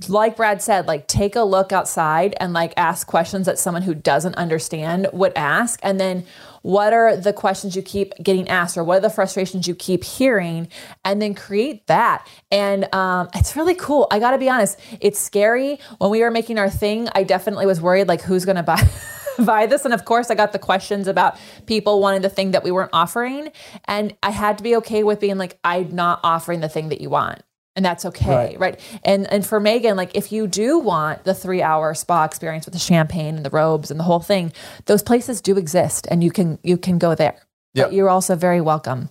like 0.09 0.37
Brad 0.37 0.63
said, 0.63 0.87
like 0.87 1.07
take 1.07 1.37
a 1.37 1.43
look 1.43 1.73
outside 1.73 2.35
and 2.41 2.53
like 2.53 2.73
ask 2.77 3.07
questions 3.07 3.47
that 3.47 3.59
someone 3.59 3.83
who 3.83 3.95
doesn't 3.95 4.35
understand 4.37 5.09
would 5.13 5.33
ask. 5.37 5.79
And 5.83 6.01
then 6.01 6.25
what 6.63 6.93
are 6.93 7.17
the 7.17 7.33
questions 7.33 7.77
you 7.77 7.83
keep 7.83 8.15
getting 8.23 8.49
asked 8.49 8.79
or 8.79 8.85
what 8.85 8.99
are 8.99 9.01
the 9.01 9.11
frustrations 9.11 9.69
you 9.69 9.75
keep 9.75 10.05
hearing 10.05 10.69
and 11.05 11.21
then 11.21 11.35
create 11.35 11.87
that 11.89 12.27
and 12.53 12.93
um, 12.95 13.29
it's 13.35 13.57
really 13.57 13.75
cool 13.75 14.07
i 14.13 14.21
gotta 14.21 14.39
be 14.39 14.49
honest 14.49 14.79
it's 15.01 15.19
scary 15.19 15.81
when 15.99 16.09
we 16.09 16.21
were 16.21 16.31
making 16.31 16.59
our 16.59 16.71
thing 16.71 17.09
i 17.17 17.25
definitely 17.25 17.67
was 17.67 17.81
worried 17.81 18.07
like 18.07 18.23
who's 18.23 18.45
gonna 18.45 18.63
buy 18.63 18.81
buy 19.55 19.67
this. 19.67 19.85
And 19.85 19.95
of 19.95 20.05
course 20.05 20.31
i 20.31 20.35
got 20.35 20.53
the 20.53 20.59
questions 20.59 21.09
about 21.09 21.37
people 21.67 22.01
wanting 22.01 22.23
the 22.23 22.29
thing 22.31 22.51
that 22.53 22.63
we 22.65 22.71
weren't 22.71 22.91
offering. 22.93 23.51
And 23.87 24.15
i 24.23 24.31
had 24.31 24.59
to 24.59 24.65
be 24.65 24.77
okay 24.77 25.03
with 25.03 25.21
being 25.21 25.39
like 25.39 25.59
i'm 25.65 25.95
not 25.95 26.21
offering 26.23 26.61
the 26.61 26.69
thing 26.69 26.89
that 26.91 27.01
you 27.01 27.11
want. 27.11 27.43
And 27.75 27.83
that's 27.85 28.05
okay 28.05 28.29
Right. 28.29 28.61
right, 28.61 28.81
and 29.03 29.27
and 29.33 29.47
for 29.47 29.59
megan 29.59 29.97
like 29.97 30.15
if 30.15 30.31
you 30.31 30.47
do 30.47 30.79
want 30.79 31.25
the 31.25 31.33
three 31.35 31.63
hour 31.63 31.95
spa 31.95 32.25
experience 32.25 32.67
with 32.67 32.75
the 32.75 32.79
champagne 32.79 33.37
and 33.37 33.47
the 33.47 33.51
robes 33.51 33.91
and 33.91 33.99
the 33.99 34.05
whole 34.05 34.21
thing 34.21 34.53
those 34.85 35.03
places 35.03 35.41
do 35.41 35.57
exist 35.57 36.07
and 36.11 36.23
you 36.23 36.31
can 36.31 36.59
you 36.63 36.77
can 36.77 36.99
go 36.99 37.15
there. 37.15 37.37
Yep. 37.75 37.87
but 37.87 37.95
you're 37.95 38.11
also 38.11 38.37
very 38.37 38.61
welcome 38.61 39.09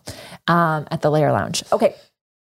um, 0.48 0.86
at 0.92 1.02
the 1.02 1.10
layer 1.10 1.32
lounge. 1.32 1.64
Okay. 1.72 1.96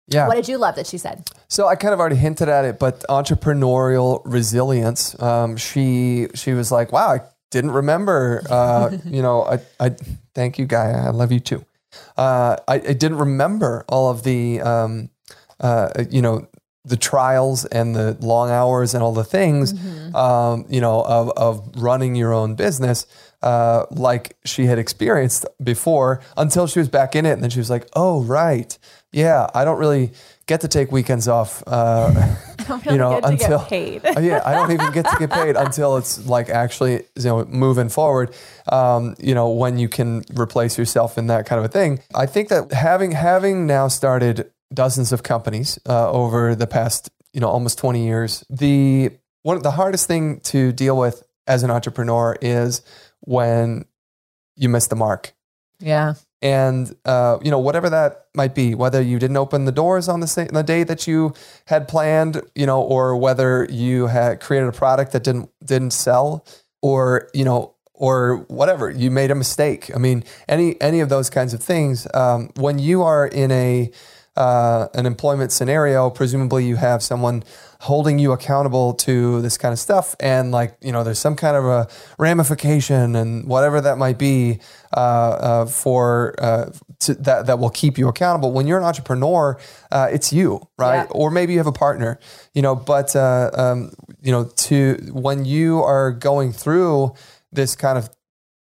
Yeah. 0.08 0.26
What 0.26 0.34
did 0.34 0.48
you 0.48 0.58
love 0.58 0.74
that 0.74 0.88
she 0.88 0.98
said? 0.98 1.30
So 1.48 1.68
I 1.68 1.76
kind 1.76 1.94
of 1.94 2.00
already 2.00 2.16
hinted 2.16 2.48
at 2.48 2.64
it, 2.64 2.80
but 2.80 3.04
entrepreneurial 3.08 4.22
resilience. 4.24 5.20
Um, 5.22 5.56
she 5.56 6.26
she 6.34 6.52
was 6.54 6.72
like, 6.72 6.90
"Wow, 6.92 7.08
I 7.14 7.20
didn't 7.50 7.72
remember." 7.72 8.42
Uh, 8.48 8.96
you 9.04 9.22
know, 9.22 9.42
I, 9.42 9.60
I 9.80 9.90
thank 10.34 10.58
you, 10.58 10.66
guy. 10.66 10.90
I 10.90 11.10
love 11.10 11.32
you 11.32 11.40
too. 11.40 11.64
Uh, 12.16 12.56
I, 12.66 12.74
I 12.74 12.78
didn't 12.78 13.18
remember 13.18 13.84
all 13.88 14.10
of 14.10 14.22
the 14.22 14.60
um, 14.60 15.10
uh, 15.60 15.88
you 16.10 16.22
know 16.22 16.48
the 16.84 16.96
trials 16.96 17.64
and 17.66 17.94
the 17.94 18.16
long 18.20 18.50
hours 18.50 18.94
and 18.94 19.02
all 19.02 19.12
the 19.12 19.24
things 19.24 19.74
um, 20.14 20.64
you 20.68 20.80
know 20.80 21.02
of, 21.02 21.30
of 21.36 21.82
running 21.82 22.14
your 22.14 22.32
own 22.32 22.54
business 22.54 23.06
uh, 23.42 23.84
like 23.90 24.36
she 24.44 24.64
had 24.64 24.78
experienced 24.78 25.44
before 25.62 26.20
until 26.36 26.66
she 26.66 26.78
was 26.78 26.88
back 26.88 27.14
in 27.14 27.26
it 27.26 27.32
and 27.32 27.42
then 27.42 27.50
she 27.50 27.58
was 27.58 27.70
like 27.70 27.86
oh 27.94 28.22
right 28.22 28.78
yeah 29.12 29.48
i 29.54 29.64
don't 29.64 29.78
really 29.78 30.12
get 30.46 30.60
to 30.62 30.68
take 30.68 30.90
weekends 30.92 31.28
off 31.28 31.62
uh, 31.66 32.36
you 32.90 32.96
know 32.96 33.20
get 33.20 33.22
to 33.24 33.36
get 33.36 33.42
until 33.42 33.60
paid. 33.60 34.02
Yeah 34.20 34.42
i 34.44 34.52
don't 34.52 34.72
even 34.72 34.92
get 34.92 35.06
to 35.08 35.16
get 35.18 35.30
paid 35.30 35.56
until 35.56 35.96
it's 35.96 36.26
like 36.26 36.48
actually 36.50 37.04
you 37.16 37.24
know 37.24 37.44
moving 37.44 37.88
forward. 37.88 38.34
Um, 38.70 39.14
you 39.18 39.34
know 39.34 39.50
when 39.50 39.78
you 39.78 39.88
can 39.88 40.24
replace 40.38 40.76
yourself 40.78 41.16
in 41.16 41.28
that 41.28 41.46
kind 41.46 41.58
of 41.58 41.64
a 41.64 41.68
thing. 41.68 42.00
I 42.14 42.26
think 42.26 42.48
that 42.48 42.72
having 42.72 43.12
having 43.12 43.66
now 43.66 43.88
started 43.88 44.50
dozens 44.72 45.12
of 45.12 45.22
companies 45.22 45.78
uh, 45.88 46.10
over 46.10 46.54
the 46.54 46.66
past 46.66 47.10
you 47.32 47.40
know 47.40 47.48
almost 47.48 47.78
20 47.78 48.04
years 48.04 48.44
the 48.50 49.10
one 49.42 49.56
of 49.56 49.62
the 49.62 49.70
hardest 49.70 50.06
thing 50.06 50.40
to 50.40 50.72
deal 50.72 50.96
with 50.96 51.22
as 51.46 51.62
an 51.62 51.70
entrepreneur 51.70 52.36
is 52.42 52.82
when 53.20 53.86
you 54.56 54.68
miss 54.68 54.88
the 54.88 54.96
mark. 54.96 55.32
Yeah 55.80 56.14
and 56.40 56.94
uh, 57.04 57.38
you 57.42 57.50
know 57.50 57.58
whatever 57.58 57.90
that 57.90 58.26
might 58.34 58.54
be 58.54 58.74
whether 58.74 59.02
you 59.02 59.18
didn't 59.18 59.36
open 59.36 59.64
the 59.64 59.72
doors 59.72 60.08
on 60.08 60.20
the, 60.20 60.48
the 60.52 60.62
day 60.62 60.84
that 60.84 61.06
you 61.06 61.32
had 61.66 61.88
planned 61.88 62.40
you 62.54 62.66
know 62.66 62.80
or 62.80 63.16
whether 63.16 63.66
you 63.70 64.06
had 64.06 64.40
created 64.40 64.68
a 64.68 64.72
product 64.72 65.12
that 65.12 65.24
didn't 65.24 65.50
didn't 65.64 65.90
sell 65.90 66.46
or 66.82 67.28
you 67.34 67.44
know 67.44 67.74
or 67.98 68.46
whatever 68.48 68.88
you 68.88 69.10
made 69.10 69.30
a 69.30 69.34
mistake. 69.34 69.90
I 69.94 69.98
mean 69.98 70.24
any 70.48 70.80
any 70.80 71.00
of 71.00 71.08
those 71.08 71.28
kinds 71.30 71.52
of 71.52 71.62
things 71.62 72.06
um, 72.14 72.50
when 72.56 72.78
you 72.78 73.02
are 73.02 73.26
in 73.26 73.50
a 73.50 73.90
uh, 74.38 74.88
an 74.94 75.04
employment 75.04 75.50
scenario 75.52 76.08
presumably 76.10 76.64
you 76.64 76.76
have 76.76 77.02
someone 77.02 77.42
holding 77.80 78.18
you 78.18 78.32
accountable 78.32 78.92
to 78.92 79.40
this 79.40 79.56
kind 79.56 79.72
of 79.72 79.78
stuff. 79.78 80.16
And 80.20 80.50
like 80.50 80.76
you 80.80 80.92
know 80.92 81.04
there's 81.04 81.18
some 81.18 81.36
kind 81.36 81.56
of 81.56 81.64
a 81.64 81.88
ramification 82.18 83.14
and 83.16 83.46
whatever 83.46 83.80
that 83.80 83.98
might 83.98 84.18
be 84.18 84.60
uh, 84.96 85.00
uh, 85.00 85.66
for 85.66 86.34
uh, 86.38 86.70
to, 87.00 87.14
that 87.14 87.46
that 87.46 87.58
will 87.58 87.70
keep 87.70 87.98
you 87.98 88.08
accountable. 88.08 88.52
When 88.52 88.66
you're 88.66 88.78
an 88.78 88.84
entrepreneur 88.84 89.58
uh, 89.90 90.08
it's 90.10 90.32
you 90.32 90.68
right? 90.76 91.04
Yeah. 91.04 91.06
or 91.10 91.30
maybe 91.30 91.52
you 91.52 91.58
have 91.58 91.66
a 91.66 91.72
partner 91.72 92.18
you 92.54 92.62
know 92.62 92.74
but 92.74 93.14
uh, 93.14 93.50
um, 93.54 93.92
you 94.22 94.32
know 94.32 94.44
to 94.44 94.94
when 95.12 95.44
you 95.44 95.82
are 95.82 96.12
going 96.12 96.52
through 96.52 97.14
this 97.52 97.74
kind 97.76 97.98
of 97.98 98.10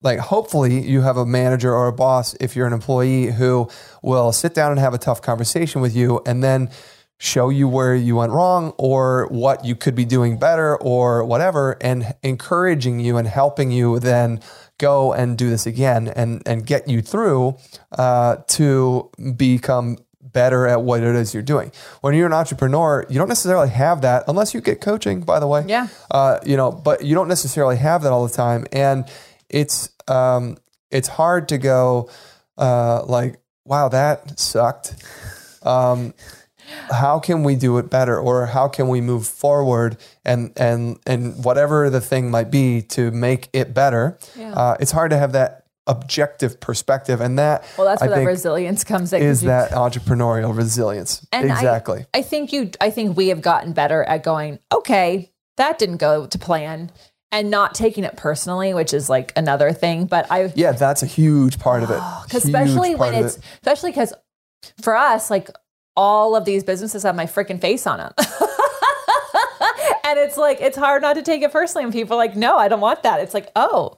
like 0.04 0.20
hopefully 0.20 0.82
you 0.82 1.02
have 1.02 1.18
a 1.18 1.26
manager 1.26 1.74
or 1.74 1.88
a 1.88 1.94
boss 1.94 2.36
if 2.40 2.56
you're 2.56 2.68
an 2.68 2.74
employee 2.74 3.28
who 3.28 3.70
will 4.02 4.32
sit 4.32 4.54
down 4.54 4.72
and 4.72 4.80
have 4.80 4.94
a 4.94 4.98
tough 4.98 5.22
conversation 5.22 5.82
with 5.82 5.96
you 5.96 6.22
and 6.26 6.44
then 6.44 6.70
show 7.18 7.50
you 7.50 7.68
where 7.68 7.96
you 7.96 8.18
went 8.18 8.32
wrong 8.32 8.74
or 8.78 9.28
what 9.28 9.64
you 9.64 9.76
could 9.76 9.96
be 9.96 10.04
doing 10.04 10.38
better 10.38 10.76
or 10.78 11.24
whatever 11.24 11.78
and 11.80 12.14
encouraging 12.22 13.00
you 13.00 13.18
and 13.18 13.28
helping 13.28 13.72
you 13.72 13.98
then 14.00 14.40
go 14.78 15.14
and 15.14 15.38
do 15.38 15.50
this 15.50 15.66
again 15.66 16.10
and 16.10 16.42
and 16.46 16.66
get 16.66 16.88
you 16.88 17.02
through 17.02 17.56
uh, 17.94 18.36
to 18.48 19.10
become 19.38 19.98
better 20.22 20.68
at 20.68 20.82
what 20.82 21.02
it 21.02 21.16
is 21.16 21.34
you're 21.34 21.44
doing. 21.44 21.72
When 22.02 22.16
you're 22.16 22.26
an 22.26 22.34
entrepreneur, 22.34 23.06
you 23.08 23.20
don't 23.20 23.30
necessarily 23.30 23.70
have 23.70 24.02
that 24.02 24.24
unless 24.28 24.54
you 24.54 24.62
get 24.62 24.82
coaching, 24.82 25.22
by 25.22 25.40
the 25.40 25.48
way. 25.48 25.64
Yeah. 25.68 25.88
Uh, 26.12 26.40
you 26.44 26.58
know, 26.58 26.72
but 26.72 27.06
you 27.06 27.16
don't 27.16 27.28
necessarily 27.28 27.78
have 27.78 28.02
that 28.02 28.12
all 28.12 28.28
the 28.28 28.34
time. 28.34 28.66
And 28.72 29.06
it's 29.50 29.90
um, 30.08 30.58
it's 30.92 31.08
hard 31.08 31.50
to 31.50 31.58
go 31.58 32.10
uh, 32.58 33.04
like, 33.06 33.40
wow, 33.66 33.90
that 33.90 34.40
sucked. 34.40 34.96
Um, 35.64 36.14
how 36.92 37.20
can 37.20 37.44
we 37.44 37.56
do 37.56 37.78
it 37.78 37.90
better, 37.90 38.20
or 38.20 38.46
how 38.46 38.68
can 38.68 38.88
we 38.88 39.02
move 39.02 39.28
forward 39.28 39.98
and 40.24 40.54
and 40.58 40.98
and 41.06 41.44
whatever 41.44 41.90
the 41.90 42.02
thing 42.02 42.32
might 42.32 42.52
be 42.52 42.82
to 42.82 43.12
make 43.12 43.50
it 43.54 43.74
better? 43.74 44.18
Yeah. 44.38 44.54
Uh, 44.54 44.78
it's 44.80 44.92
hard 44.92 45.12
to 45.12 45.18
have 45.18 45.34
that 45.34 45.66
objective 45.88 46.60
perspective, 46.60 47.20
and 47.22 47.38
that 47.38 47.66
Well, 47.78 47.88
that's 47.88 48.02
I 48.02 48.08
where 48.08 48.20
that 48.20 48.26
resilience 48.26 48.84
comes 48.84 49.12
in. 49.14 49.22
is 49.22 49.42
that 49.42 49.72
entrepreneurial 49.72 50.56
resilience. 50.56 51.26
And 51.32 51.52
I- 51.52 51.56
exactly. 51.56 52.06
I, 52.14 52.22
think 52.22 52.54
you 52.54 52.72
I 52.80 52.90
think 52.90 53.18
we 53.18 53.28
have 53.28 53.42
gotten 53.42 53.74
better 53.74 54.04
at 54.04 54.24
going, 54.24 54.60
okay, 54.74 55.34
that 55.58 55.78
didn't 55.80 55.98
go 55.98 56.26
to 56.26 56.40
plan 56.40 56.92
and 57.34 57.50
not 57.50 57.74
taking 57.74 58.04
it 58.04 58.16
personally, 58.16 58.76
which 58.76 58.94
is 58.94 59.10
like 59.10 59.34
another 59.36 59.74
thing. 59.74 60.06
But 60.06 60.32
I 60.32 60.54
yeah, 60.56 60.72
that's 60.72 61.02
a 61.02 61.08
huge 61.08 61.60
part 61.60 61.82
of 61.84 61.90
it. 61.90 62.00
because 62.24 62.46
especially 62.46 62.96
when 62.96 63.16
it's 63.16 63.38
it. 63.38 63.44
especially 63.56 63.92
because 63.92 64.14
for 64.82 64.96
us, 64.96 65.30
like 65.32 65.50
all 65.98 66.36
of 66.36 66.46
these 66.46 66.64
businesses 66.64 67.04
have 67.04 67.16
my 67.16 67.26
freaking 67.26 67.60
face 67.60 67.86
on 67.88 67.98
them. 67.98 68.14
and 70.06 70.20
it's 70.20 70.38
like 70.38 70.62
it's 70.62 70.78
hard 70.78 71.02
not 71.02 71.16
to 71.16 71.24
take 71.24 71.42
it 71.42 71.52
personally 71.52 71.84
And 71.84 71.92
people 71.92 72.14
are 72.14 72.18
like, 72.18 72.36
no, 72.36 72.58
I 72.58 72.68
don't 72.68 72.82
want 72.82 73.02
that. 73.04 73.20
It's 73.20 73.34
like, 73.34 73.50
oh, 73.56 73.98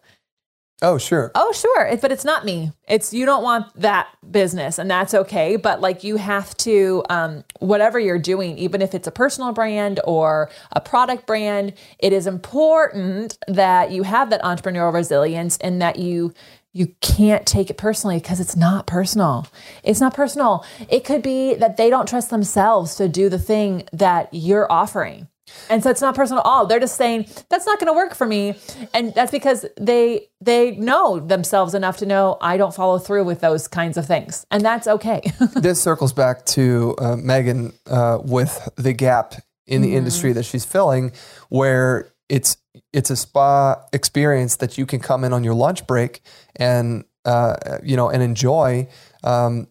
oh 0.82 0.98
sure. 0.98 1.32
oh 1.36 1.52
sure. 1.52 1.98
But 2.02 2.12
it's 2.12 2.26
not 2.26 2.46
me. 2.46 2.72
It's 2.88 3.14
you 3.14 3.26
don't 3.26 3.44
want 3.44 3.68
that 3.80 4.08
business 4.32 4.78
and 4.80 4.90
that's 4.90 5.14
okay 5.14 5.56
but 5.56 5.82
like 5.82 6.04
you 6.04 6.18
have 6.18 6.56
to 6.58 7.04
um, 7.10 7.44
whatever 7.60 8.00
you're 8.00 8.20
doing 8.20 8.58
even 8.58 8.82
if 8.82 8.94
it's 8.94 9.08
a 9.08 9.12
personal 9.12 9.54
brand 9.54 10.00
or 10.04 10.50
a 10.72 10.82
product 10.82 11.26
brand 11.26 11.74
it 12.00 12.12
is 12.12 12.28
important 12.28 13.38
that 13.48 13.92
you 13.92 14.04
have 14.04 14.30
that 14.30 14.42
entrepreneurial 14.42 14.94
resilience 14.94 15.58
and 15.60 15.82
that 15.82 15.98
you 15.98 16.34
you 16.76 16.88
can't 17.00 17.46
take 17.46 17.70
it 17.70 17.78
personally 17.78 18.18
because 18.18 18.42
it's 18.42 18.58
not 18.58 18.86
personal. 18.86 19.48
It's 19.82 20.02
not 20.02 20.14
personal. 20.14 20.66
It 20.90 21.06
could 21.06 21.22
be 21.22 21.56
that 21.56 21.78
they 21.78 21.90
don't 21.90 22.06
trust 22.06 22.30
themselves 22.30 22.96
to 22.96 23.08
do 23.08 23.30
the 23.30 23.40
thing 23.40 23.88
that 23.94 24.28
you're 24.34 24.70
offering 24.70 25.30
and 25.70 25.84
so 25.84 25.90
it's 25.90 26.02
not 26.02 26.16
personal 26.16 26.40
at 26.40 26.46
all. 26.46 26.66
They're 26.66 26.80
just 26.80 26.96
saying 26.96 27.28
that's 27.50 27.66
not 27.66 27.80
going 27.80 27.92
to 27.92 27.94
work 27.94 28.16
for 28.16 28.26
me, 28.26 28.56
and 28.94 29.14
that's 29.14 29.32
because 29.32 29.66
they 29.80 30.28
they 30.42 30.72
know 30.72 31.20
themselves 31.20 31.74
enough 31.74 31.98
to 31.98 32.06
know 32.06 32.38
I 32.42 32.58
don't 32.58 32.74
follow 32.74 33.00
through 33.00 33.26
with 33.26 33.42
those 33.42 33.68
kinds 33.68 33.98
of 33.98 34.06
things, 34.06 34.46
and 34.52 34.64
that's 34.64 34.88
okay. 34.88 35.22
this 35.56 35.82
circles 35.82 36.14
back 36.14 36.46
to 36.48 36.96
uh, 37.00 37.16
Megan 37.16 37.74
uh, 37.88 38.20
with 38.24 38.70
the 38.76 38.94
gap 38.94 39.36
in 39.68 39.82
the 39.82 39.96
industry 39.96 40.34
that 40.34 40.44
she's 40.44 40.66
filling, 40.66 41.12
where 41.50 42.12
it's 42.30 42.58
it's 42.94 43.10
a 43.10 43.16
spa 43.16 43.82
experience 43.94 44.58
that 44.58 44.78
you 44.78 44.86
can 44.86 45.00
come 45.00 45.24
in 45.24 45.34
on 45.34 45.44
your 45.44 45.54
lunch 45.54 45.86
break 45.88 46.22
and 46.56 47.06
uh, 47.26 47.56
you 47.84 47.96
know 47.96 48.10
and 48.10 48.24
enjoy. 48.24 48.88
Um, 49.24 49.68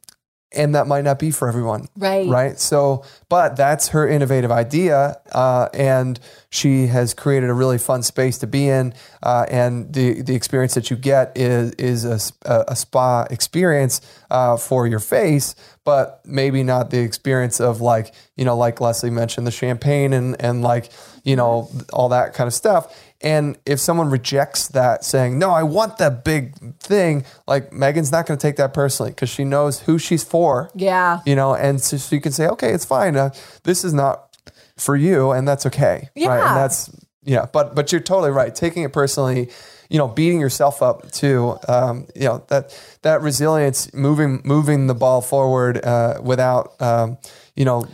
and 0.57 0.75
that 0.75 0.87
might 0.87 1.05
not 1.05 1.19
be 1.19 1.31
for 1.31 1.49
everyone, 1.49 1.89
Right. 1.97 2.29
Right. 2.29 2.59
So, 2.59 3.05
but 3.29 3.57
that's 3.57 3.89
her 3.89 4.09
innovative 4.09 4.51
idea, 4.51 5.17
uh, 5.33 5.69
and 5.75 6.19
she 6.51 6.87
has 6.87 7.15
created 7.15 7.51
a 7.51 7.55
really 7.55 7.79
fun 7.79 8.03
space 8.03 8.39
to 8.39 8.47
be 8.47 8.69
in. 8.69 8.95
Uh, 9.23 9.47
and 9.51 9.93
the 9.93 10.23
the 10.23 10.35
experience 10.35 10.75
that 10.75 10.91
you 10.91 10.97
get 10.97 11.33
is 11.37 11.73
is 11.73 12.05
a, 12.45 12.65
a 12.69 12.77
spa 12.77 13.27
experience 13.31 14.01
uh, 14.31 14.57
for 14.57 14.87
your 14.87 15.01
face, 15.01 15.55
but 15.85 16.21
maybe 16.25 16.63
not 16.63 16.91
the 16.91 17.01
experience 17.01 17.61
of 17.61 17.81
like 17.81 18.15
you 18.37 18.45
know, 18.45 18.57
like 18.57 18.81
Lesley 18.81 19.11
mentioned, 19.11 19.47
the 19.47 19.53
champagne 19.53 20.13
and 20.13 20.41
and 20.41 20.63
like 20.63 20.91
you 21.25 21.37
know 21.37 21.71
all 21.93 22.09
that 22.11 22.35
kind 22.35 22.47
of 22.47 22.55
stuff. 22.55 22.97
And 23.25 23.59
if 23.65 23.81
someone 23.81 24.11
rejects 24.11 24.69
that, 24.69 25.03
saying, 25.03 25.39
No, 25.39 25.51
I 25.51 25.63
want 25.63 25.97
that 25.99 26.25
big 26.25 26.79
thing, 26.79 27.25
like 27.49 27.73
Megan's 27.73 28.13
not 28.13 28.27
going 28.27 28.39
to 28.39 28.47
take 28.47 28.57
that 28.57 28.75
personally 28.75 29.11
because 29.13 29.31
she 29.31 29.45
knows 29.45 29.81
who 29.81 29.99
she's 29.99 30.23
for. 30.23 30.71
yeah, 30.75 31.21
You 31.25 31.35
know, 31.35 31.55
and 31.55 31.81
so 31.81 31.97
she 31.97 32.21
can 32.21 32.33
say, 32.33 32.47
Okay, 32.47 32.71
it's 32.73 32.85
fine. 32.85 33.17
Uh, 33.17 33.31
this 33.65 33.83
is 33.83 33.95
not 33.95 34.37
for 34.77 34.95
you, 34.95 35.31
and 35.31 35.49
that's 35.49 35.65
okay. 35.67 35.95
Right. 35.95 36.11
Yeah. 36.17 36.49
And 36.49 36.57
that's, 36.57 36.91
yeah, 37.25 37.47
but, 37.51 37.75
but 37.75 37.91
you're 37.93 38.03
totally 38.03 38.31
right. 38.31 38.55
Taking 38.55 38.83
it 38.83 38.93
personally, 38.93 39.49
you 39.89 39.97
know, 39.97 40.07
beating 40.09 40.39
yourself 40.41 40.83
up 40.83 41.11
too, 41.11 41.57
um, 41.67 42.07
you 42.15 42.25
know, 42.25 42.45
that, 42.49 42.79
that 43.03 43.23
resilience, 43.23 43.93
moving, 43.95 44.43
moving 44.45 44.87
the 44.87 44.95
ball 44.95 45.23
forward 45.23 45.83
uh, 45.83 46.21
without, 46.23 46.75
um, 46.83 47.17
you 47.57 47.65
know, 47.65 47.87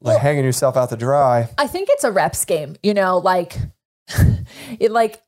like 0.00 0.20
hanging 0.20 0.44
yourself 0.44 0.76
out 0.76 0.90
to 0.90 0.96
dry. 0.96 1.48
I 1.58 1.66
think 1.66 1.88
it's 1.90 2.04
a 2.04 2.12
reps 2.12 2.44
game. 2.44 2.76
You 2.84 2.94
know, 2.94 3.18
like 3.18 3.56
it 4.78 4.90
like 4.90 5.22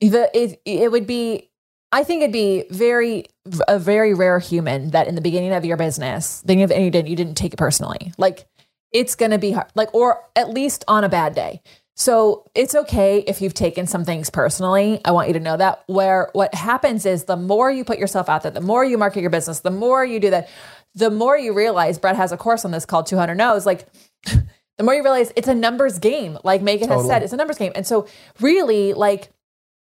the 0.00 0.30
it 0.34 0.60
it 0.64 0.90
would 0.90 1.06
be. 1.06 1.50
I 1.92 2.02
think 2.02 2.22
it'd 2.22 2.32
be 2.32 2.64
very 2.70 3.26
a 3.68 3.78
very 3.78 4.14
rare 4.14 4.40
human 4.40 4.90
that 4.90 5.06
in 5.06 5.14
the 5.14 5.20
beginning 5.20 5.52
of 5.52 5.64
your 5.64 5.76
business, 5.76 6.42
beginning 6.42 6.64
of 6.64 6.72
any 6.72 6.90
day, 6.90 7.04
you 7.06 7.14
didn't 7.14 7.36
take 7.36 7.52
it 7.52 7.56
personally. 7.56 8.12
Like 8.18 8.46
it's 8.92 9.14
gonna 9.14 9.38
be 9.38 9.52
hard, 9.52 9.68
like 9.74 9.94
or 9.94 10.22
at 10.34 10.50
least 10.50 10.84
on 10.88 11.04
a 11.04 11.08
bad 11.08 11.34
day. 11.34 11.62
So 11.96 12.44
it's 12.56 12.74
okay 12.74 13.20
if 13.20 13.40
you've 13.40 13.54
taken 13.54 13.86
some 13.86 14.04
things 14.04 14.28
personally. 14.28 15.00
I 15.04 15.12
want 15.12 15.28
you 15.28 15.34
to 15.34 15.40
know 15.40 15.56
that. 15.56 15.84
Where 15.86 16.30
what 16.32 16.52
happens 16.52 17.06
is 17.06 17.24
the 17.24 17.36
more 17.36 17.70
you 17.70 17.84
put 17.84 17.98
yourself 17.98 18.28
out 18.28 18.42
there, 18.42 18.50
the 18.50 18.60
more 18.60 18.84
you 18.84 18.98
market 18.98 19.20
your 19.20 19.30
business, 19.30 19.60
the 19.60 19.70
more 19.70 20.04
you 20.04 20.18
do 20.18 20.30
that, 20.30 20.48
the 20.94 21.10
more 21.10 21.38
you 21.38 21.54
realize. 21.54 21.98
Brett 21.98 22.16
has 22.16 22.32
a 22.32 22.36
course 22.36 22.64
on 22.64 22.72
this 22.72 22.84
called 22.84 23.06
200 23.06 23.36
No's. 23.36 23.64
Like 23.64 23.86
the 24.76 24.84
more 24.84 24.94
you 24.94 25.02
realize 25.02 25.32
it's 25.36 25.48
a 25.48 25.54
numbers 25.54 25.98
game. 25.98 26.38
Like 26.44 26.62
Megan 26.62 26.88
has 26.88 27.06
said, 27.06 27.22
it's 27.22 27.32
a 27.32 27.36
numbers 27.36 27.58
game. 27.58 27.72
And 27.74 27.86
so 27.86 28.06
really 28.40 28.92
like 28.92 29.30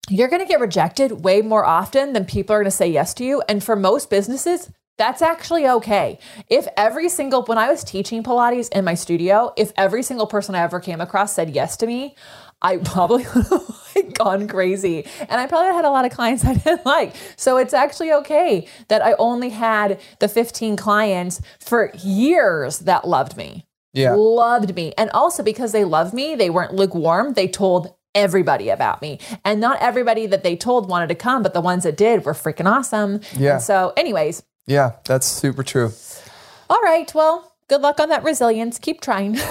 you're 0.09 0.29
going 0.29 0.43
to 0.43 0.49
get 0.49 0.61
rejected 0.61 1.25
way 1.25 1.43
more 1.43 1.65
often 1.65 2.13
than 2.13 2.25
people 2.25 2.55
are 2.55 2.59
going 2.59 2.67
to 2.67 2.71
say 2.71 2.89
yes 2.89 3.15
to 3.15 3.25
you. 3.25 3.43
And 3.49 3.63
for 3.63 3.75
most 3.75 4.09
businesses, 4.09 4.71
that's 4.99 5.21
actually 5.21 5.67
okay. 5.67 6.19
If 6.49 6.67
every 6.77 7.09
single, 7.09 7.43
when 7.45 7.59
I 7.59 7.69
was 7.69 7.85
teaching 7.85 8.23
Pilates 8.23 8.71
in 8.73 8.85
my 8.85 8.95
studio, 8.95 9.53
if 9.57 9.73
every 9.77 10.03
single 10.03 10.27
person 10.27 10.55
I 10.55 10.61
ever 10.61 10.81
came 10.81 11.01
across 11.01 11.35
said 11.35 11.51
yes 11.51 11.77
to 11.79 11.87
me, 11.87 12.15
I 12.63 12.79
probably 12.79 13.27
would 13.35 13.47
have 13.95 14.15
gone 14.15 14.49
crazy. 14.49 15.05
And 15.21 15.41
I 15.41 15.47
probably 15.47 15.75
had 15.75 15.85
a 15.85 15.91
lot 15.91 16.05
of 16.05 16.13
clients 16.13 16.45
I 16.47 16.55
didn't 16.55 16.87
like. 16.87 17.15
So 17.37 17.57
it's 17.59 17.75
actually 17.75 18.13
okay 18.13 18.69
that 18.89 19.03
I 19.03 19.15
only 19.15 19.51
had 19.51 20.01
the 20.21 20.29
15 20.29 20.77
clients 20.77 21.43
for 21.59 21.91
years 21.97 22.81
that 22.81 23.07
loved 23.07 23.37
me 23.37 23.67
Yeah. 23.97 24.13
loved 24.15 24.75
me. 24.77 24.93
And 24.97 25.11
also 25.11 25.43
because 25.43 25.73
they 25.73 25.85
loved 25.85 26.13
me, 26.15 26.35
they 26.37 26.51
weren't 26.51 26.75
lukewarm. 26.75 27.33
They 27.35 27.49
told 27.49 27.95
everybody 28.15 28.69
about 28.69 29.03
me. 29.03 29.19
And 29.45 29.61
not 29.61 29.79
everybody 29.81 30.27
that 30.27 30.43
they 30.43 30.57
told 30.57 30.89
wanted 30.89 31.09
to 31.09 31.15
come, 31.15 31.43
but 31.43 31.53
the 31.55 31.61
ones 31.61 31.83
that 31.85 31.97
did 31.97 32.25
were 32.25 32.33
freaking 32.33 32.71
awesome. 32.71 33.21
Yeah. 33.37 33.55
And 33.55 33.63
so, 33.63 33.93
anyways, 33.97 34.43
Yeah. 34.67 34.93
That's 35.05 35.27
super 35.27 35.63
true. 35.63 35.93
all 36.71 36.81
right. 36.83 37.13
Well, 37.15 37.53
good 37.69 37.81
luck 37.83 38.01
on 38.01 38.09
that 38.11 38.23
resilience. 38.25 38.79
Keep 38.79 39.01
trying. 39.01 39.37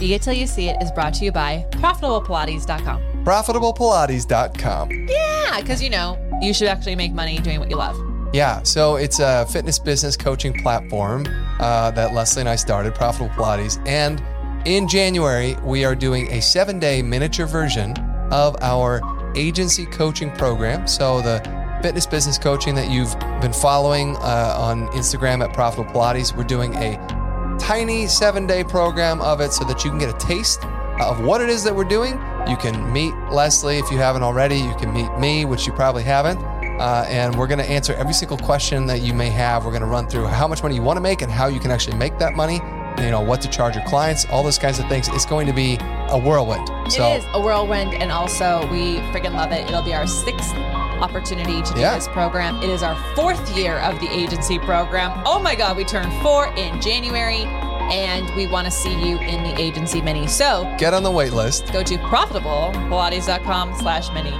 See 0.00 0.14
It 0.14 0.22
Till 0.22 0.32
You 0.32 0.46
See 0.46 0.68
It 0.70 0.80
is 0.82 0.90
brought 0.92 1.12
to 1.14 1.24
you 1.26 1.32
by 1.32 1.66
ProfitablePilates.com. 1.72 3.24
ProfitablePilates.com. 3.24 4.90
Yeah, 5.08 5.60
because 5.60 5.82
you 5.82 5.90
know, 5.90 6.16
you 6.40 6.54
should 6.54 6.68
actually 6.68 6.96
make 6.96 7.12
money 7.12 7.38
doing 7.38 7.60
what 7.60 7.68
you 7.68 7.76
love. 7.76 7.96
Yeah, 8.32 8.62
so 8.62 8.94
it's 8.94 9.18
a 9.18 9.44
fitness 9.46 9.80
business 9.80 10.16
coaching 10.16 10.52
platform 10.52 11.26
uh, 11.58 11.90
that 11.90 12.14
Lesley 12.14 12.40
and 12.40 12.48
I 12.48 12.54
started, 12.54 12.94
Profitable 12.94 13.34
Pilates. 13.34 13.84
And 13.88 14.22
in 14.64 14.86
January, 14.86 15.56
we 15.64 15.84
are 15.84 15.96
doing 15.96 16.30
a 16.30 16.40
seven 16.40 16.78
day 16.78 17.02
miniature 17.02 17.46
version 17.46 17.96
of 18.30 18.56
our 18.60 19.00
agency 19.34 19.84
coaching 19.86 20.30
program. 20.32 20.86
So 20.86 21.20
the 21.22 21.40
fitness 21.82 22.06
business 22.06 22.38
coaching 22.38 22.76
that 22.76 22.88
you've 22.88 23.18
been 23.40 23.52
following 23.52 24.14
uh, 24.18 24.54
on 24.56 24.86
Instagram 24.88 25.42
at 25.42 25.52
Profitable 25.52 25.90
Pilates, 25.92 26.36
we're 26.36 26.44
doing 26.44 26.74
a 26.76 27.56
tiny 27.58 28.06
seven 28.06 28.46
day 28.46 28.62
program 28.62 29.20
of 29.22 29.40
it 29.40 29.52
so 29.52 29.64
that 29.64 29.82
you 29.82 29.90
can 29.90 29.98
get 29.98 30.14
a 30.14 30.18
taste 30.18 30.64
of 31.00 31.24
what 31.24 31.40
it 31.40 31.48
is 31.48 31.64
that 31.64 31.74
we're 31.74 31.84
doing. 31.84 32.12
You 32.46 32.56
can 32.56 32.92
meet 32.92 33.12
Lesley 33.32 33.78
if 33.78 33.90
you 33.90 33.98
haven't 33.98 34.22
already. 34.22 34.58
You 34.58 34.74
can 34.76 34.92
meet 34.92 35.10
me, 35.18 35.44
which 35.44 35.66
you 35.66 35.72
probably 35.72 36.04
haven't. 36.04 36.38
Uh, 36.80 37.04
and 37.08 37.36
we're 37.36 37.46
going 37.46 37.58
to 37.58 37.68
answer 37.70 37.92
every 37.94 38.14
single 38.14 38.38
question 38.38 38.86
that 38.86 39.02
you 39.02 39.12
may 39.12 39.28
have. 39.28 39.64
We're 39.66 39.70
going 39.70 39.82
to 39.82 39.86
run 39.88 40.08
through 40.08 40.26
how 40.26 40.48
much 40.48 40.62
money 40.62 40.74
you 40.74 40.82
want 40.82 40.96
to 40.96 41.00
make 41.02 41.20
and 41.20 41.30
how 41.30 41.46
you 41.48 41.60
can 41.60 41.70
actually 41.70 41.96
make 41.98 42.18
that 42.18 42.34
money. 42.34 42.60
You 42.98 43.10
know, 43.10 43.20
what 43.20 43.40
to 43.42 43.48
charge 43.48 43.76
your 43.76 43.84
clients, 43.84 44.24
all 44.30 44.42
those 44.42 44.58
kinds 44.58 44.78
of 44.78 44.88
things. 44.88 45.08
It's 45.08 45.24
going 45.26 45.46
to 45.46 45.52
be 45.52 45.78
a 46.08 46.18
whirlwind. 46.18 46.66
So, 46.92 47.12
it 47.12 47.18
is 47.18 47.24
a 47.34 47.40
whirlwind, 47.40 47.94
and 47.94 48.10
also 48.10 48.66
we 48.70 48.96
freaking 49.12 49.32
love 49.34 49.52
it. 49.52 49.60
It'll 49.68 49.82
be 49.82 49.94
our 49.94 50.06
sixth 50.06 50.52
opportunity 50.54 51.62
to 51.62 51.72
do 51.74 51.80
Yeah. 51.80 51.94
this 51.94 52.08
program. 52.08 52.56
It 52.62 52.68
is 52.68 52.82
our 52.82 52.96
fourth 53.14 53.56
year 53.56 53.78
of 53.78 54.00
the 54.00 54.08
agency 54.10 54.58
program. 54.58 55.22
Oh 55.24 55.38
my 55.38 55.54
God, 55.54 55.76
we 55.76 55.84
turned 55.84 56.12
four 56.22 56.48
in 56.56 56.80
January, 56.80 57.44
and 57.92 58.28
we 58.36 58.46
want 58.46 58.64
to 58.66 58.70
see 58.70 58.92
you 58.92 59.18
in 59.18 59.42
the 59.44 59.58
agency 59.58 60.02
mini. 60.02 60.26
So 60.26 60.74
get 60.78 60.92
on 60.92 61.02
the 61.02 61.10
wait 61.10 61.32
list. 61.32 61.72
go 61.72 61.82
to 61.82 61.96
profitablepilates.com 61.98 63.76
slash 63.78 64.10
mini. 64.12 64.34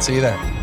See 0.00 0.14
you 0.14 0.20
there. 0.22 0.55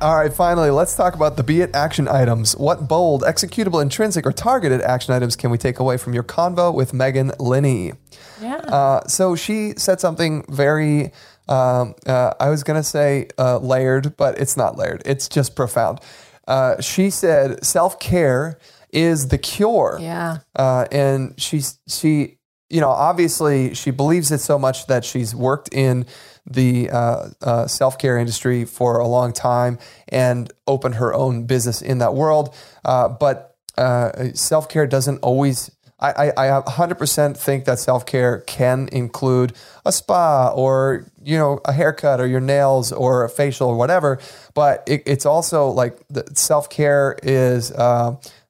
All 0.00 0.14
right, 0.14 0.32
finally, 0.32 0.70
let's 0.70 0.94
talk 0.94 1.16
about 1.16 1.36
the 1.36 1.42
Be 1.42 1.60
It 1.60 1.74
action 1.74 2.06
items. 2.06 2.56
What 2.56 2.86
bold, 2.86 3.22
executable, 3.22 3.82
intrinsic, 3.82 4.24
or 4.24 4.30
targeted 4.30 4.80
action 4.80 5.12
items 5.12 5.34
can 5.34 5.50
we 5.50 5.58
take 5.58 5.80
away 5.80 5.96
from 5.96 6.14
your 6.14 6.22
convo 6.22 6.72
with 6.72 6.94
Megan 6.94 7.32
Linney? 7.40 7.94
yeah. 8.40 8.58
Uh, 8.58 9.04
so 9.08 9.34
she 9.34 9.72
said 9.76 9.98
something 9.98 10.44
very, 10.48 11.10
um, 11.48 11.96
uh, 12.06 12.32
I 12.38 12.48
was 12.48 12.62
going 12.62 12.78
to 12.78 12.84
say 12.84 13.26
uh, 13.38 13.58
layered, 13.58 14.16
but 14.16 14.38
it's 14.38 14.56
not 14.56 14.76
layered. 14.76 15.02
It's 15.04 15.28
just 15.28 15.56
profound. 15.56 15.98
Uh, 16.46 16.80
she 16.80 17.10
said 17.10 17.64
self 17.64 17.98
care 17.98 18.60
is 18.92 19.28
the 19.28 19.38
cure. 19.38 19.98
Yeah. 20.00 20.38
Uh, 20.54 20.86
and 20.92 21.34
she's, 21.40 21.80
she, 21.88 22.37
you 22.70 22.80
know, 22.80 22.90
obviously 22.90 23.74
she 23.74 23.90
believes 23.90 24.30
it 24.30 24.38
so 24.38 24.58
much 24.58 24.86
that 24.86 25.04
she's 25.04 25.34
worked 25.34 25.72
in 25.72 26.06
the 26.46 26.90
uh, 26.90 27.28
uh, 27.42 27.66
self 27.66 27.98
care 27.98 28.18
industry 28.18 28.64
for 28.64 28.98
a 28.98 29.06
long 29.06 29.32
time 29.32 29.78
and 30.08 30.52
opened 30.66 30.96
her 30.96 31.14
own 31.14 31.44
business 31.44 31.82
in 31.82 31.98
that 31.98 32.14
world. 32.14 32.54
Uh, 32.84 33.08
but 33.08 33.56
uh, 33.76 34.32
self 34.34 34.68
care 34.68 34.86
doesn't 34.86 35.18
always. 35.18 35.70
I, 36.00 36.30
I, 36.36 36.58
I 36.58 36.62
100% 36.62 37.36
think 37.36 37.64
that 37.64 37.80
self 37.80 38.06
care 38.06 38.40
can 38.42 38.88
include 38.92 39.54
a 39.84 39.90
spa 39.90 40.52
or 40.54 41.06
you 41.24 41.36
know 41.36 41.60
a 41.64 41.72
haircut 41.72 42.20
or 42.20 42.26
your 42.26 42.40
nails 42.40 42.92
or 42.92 43.24
a 43.24 43.28
facial 43.28 43.68
or 43.68 43.76
whatever. 43.76 44.20
But 44.54 44.84
it, 44.86 45.02
it's 45.06 45.26
also 45.26 45.68
like 45.68 45.98
self 46.34 46.70
care 46.70 47.16
is 47.22 47.72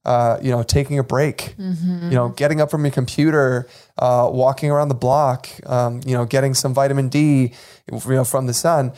uh, 0.04 0.38
you 0.42 0.50
know 0.50 0.62
taking 0.62 0.98
a 0.98 1.02
break, 1.04 1.54
you 1.58 2.14
know 2.14 2.28
getting 2.30 2.60
up 2.60 2.70
from 2.70 2.84
your 2.84 2.92
computer, 2.92 3.68
uh, 3.98 4.28
walking 4.32 4.70
around 4.70 4.88
the 4.88 4.94
block, 4.94 5.48
um, 5.66 6.00
you 6.06 6.14
know 6.14 6.24
getting 6.24 6.54
some 6.54 6.72
vitamin 6.74 7.08
D, 7.08 7.52
you 7.90 8.00
know 8.06 8.24
from 8.24 8.46
the 8.46 8.54
sun. 8.54 8.92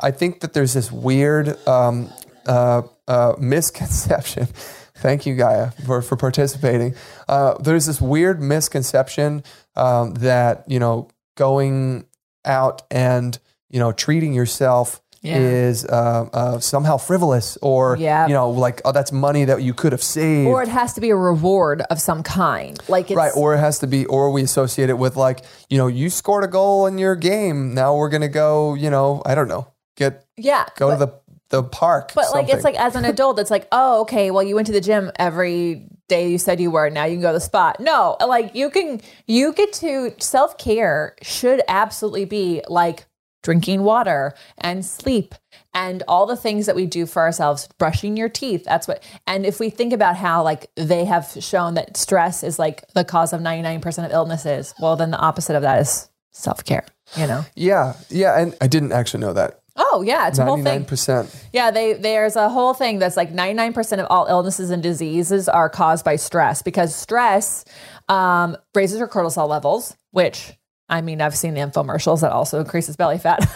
I 0.00 0.10
think 0.10 0.40
that 0.40 0.52
there's 0.52 0.74
this 0.74 0.90
weird 0.90 1.56
um, 1.66 2.10
uh, 2.46 2.82
uh, 3.06 3.34
misconception. 3.38 4.46
Thank 4.96 5.26
you, 5.26 5.34
Gaia, 5.34 5.72
for, 5.84 6.00
for 6.00 6.16
participating. 6.16 6.94
Uh, 7.28 7.54
there's 7.58 7.86
this 7.86 8.00
weird 8.00 8.40
misconception 8.40 9.42
um, 9.74 10.14
that 10.14 10.64
you 10.68 10.78
know 10.78 11.08
going 11.36 12.06
out 12.44 12.82
and 12.90 13.38
you 13.70 13.78
know 13.78 13.92
treating 13.92 14.32
yourself 14.32 15.00
Yeah. 15.22 15.36
is 15.38 15.84
uh, 15.84 16.28
uh, 16.32 16.58
somehow 16.58 16.96
frivolous 16.96 17.56
or 17.62 17.96
Yeah. 17.96 18.26
you 18.26 18.34
know 18.34 18.50
like 18.50 18.80
oh 18.84 18.90
that's 18.90 19.12
money 19.12 19.44
that 19.44 19.62
you 19.62 19.72
could 19.72 19.92
have 19.92 20.02
saved 20.02 20.48
Or 20.48 20.62
it 20.62 20.68
has 20.68 20.94
to 20.94 21.00
be 21.00 21.10
a 21.10 21.16
reward 21.16 21.82
of 21.90 22.00
some 22.00 22.22
kind. 22.24 22.76
Like 22.88 23.10
it's 23.10 23.16
right 23.16 23.32
or 23.36 23.54
it 23.54 23.58
has 23.60 23.78
to 23.80 23.86
be 23.86 24.04
or 24.06 24.32
we 24.32 24.42
associate 24.42 24.90
it 24.90 24.98
with 24.98 25.14
like 25.16 25.44
you 25.70 25.78
know 25.78 25.86
you 25.86 26.10
scored 26.10 26.42
a 26.44 26.48
goal 26.48 26.86
in 26.88 26.98
your 26.98 27.14
game 27.14 27.72
now 27.72 27.94
we're 27.96 28.08
gonna 28.08 28.28
go 28.28 28.74
you 28.74 28.90
know 28.90 29.22
I 29.24 29.34
don't 29.36 29.48
know 29.48 29.68
get 29.96 30.24
yeah. 30.36 30.64
go 30.76 30.88
but- 30.88 30.98
to 30.98 31.06
the 31.06 31.22
the 31.50 31.62
park 31.62 32.12
But 32.14 32.32
like 32.32 32.48
it's 32.48 32.64
like 32.64 32.76
as 32.80 32.96
an 32.96 33.04
adult, 33.14 33.38
it's 33.38 33.50
like, 33.50 33.68
oh, 33.72 34.00
okay, 34.00 34.30
well, 34.30 34.42
you 34.42 34.54
went 34.54 34.66
to 34.68 34.72
the 34.72 34.80
gym 34.80 35.12
every 35.16 35.86
day 36.08 36.30
you 36.30 36.38
said 36.38 36.58
you 36.60 36.70
were. 36.70 36.88
Now 36.88 37.04
you 37.04 37.14
can 37.16 37.20
go 37.20 37.28
to 37.28 37.34
the 37.34 37.40
spot. 37.44 37.78
No, 37.78 38.16
like 38.26 38.54
you 38.54 38.70
can 38.70 39.02
you 39.26 39.52
get 39.52 39.70
to 39.74 40.14
self 40.18 40.56
care 40.56 41.14
should 41.20 41.60
absolutely 41.68 42.24
be 42.24 42.62
like 42.68 43.04
drinking 43.42 43.82
water 43.82 44.34
and 44.58 44.84
sleep 44.84 45.34
and 45.74 46.02
all 46.06 46.26
the 46.26 46.36
things 46.36 46.66
that 46.66 46.76
we 46.76 46.86
do 46.86 47.06
for 47.06 47.22
ourselves, 47.22 47.68
brushing 47.78 48.16
your 48.16 48.28
teeth. 48.28 48.64
That's 48.64 48.88
what 48.88 49.02
and 49.26 49.44
if 49.44 49.60
we 49.60 49.70
think 49.70 49.92
about 49.92 50.16
how 50.16 50.42
like 50.42 50.70
they 50.76 51.04
have 51.04 51.30
shown 51.40 51.74
that 51.74 51.96
stress 51.96 52.42
is 52.42 52.58
like 52.58 52.86
the 52.94 53.04
cause 53.04 53.32
of 53.32 53.40
99% 53.40 54.04
of 54.04 54.12
illnesses, 54.12 54.74
well 54.80 54.96
then 54.96 55.10
the 55.10 55.18
opposite 55.18 55.56
of 55.56 55.62
that 55.62 55.80
is 55.80 56.08
self 56.30 56.64
care, 56.64 56.86
you 57.16 57.26
know? 57.26 57.44
yeah 57.54 57.94
yeah 58.08 58.40
and 58.40 58.54
I 58.60 58.66
didn't 58.66 58.92
actually 58.92 59.20
know 59.20 59.32
that 59.34 59.58
Oh 59.74 60.02
yeah, 60.02 60.28
it's 60.28 60.38
a 60.38 60.44
whole 60.44 60.62
thing. 60.62 60.84
percent 60.84 61.34
Yeah, 61.52 61.70
they 61.70 61.94
there's 61.94 62.36
a 62.36 62.50
whole 62.50 62.74
thing 62.74 62.98
that's 62.98 63.16
like 63.16 63.32
99% 63.32 64.00
of 64.00 64.06
all 64.10 64.26
illnesses 64.26 64.70
and 64.70 64.82
diseases 64.82 65.48
are 65.48 65.70
caused 65.70 66.04
by 66.04 66.16
stress 66.16 66.60
because 66.60 66.94
stress 66.94 67.64
um, 68.08 68.56
raises 68.74 68.98
your 68.98 69.08
cortisol 69.08 69.48
levels, 69.48 69.96
which 70.10 70.52
I 70.92 71.00
mean 71.00 71.22
I've 71.22 71.36
seen 71.36 71.54
the 71.54 71.60
infomercials 71.60 72.20
that 72.20 72.30
also 72.30 72.60
increases 72.60 72.96
belly 72.96 73.18
fat. 73.18 73.40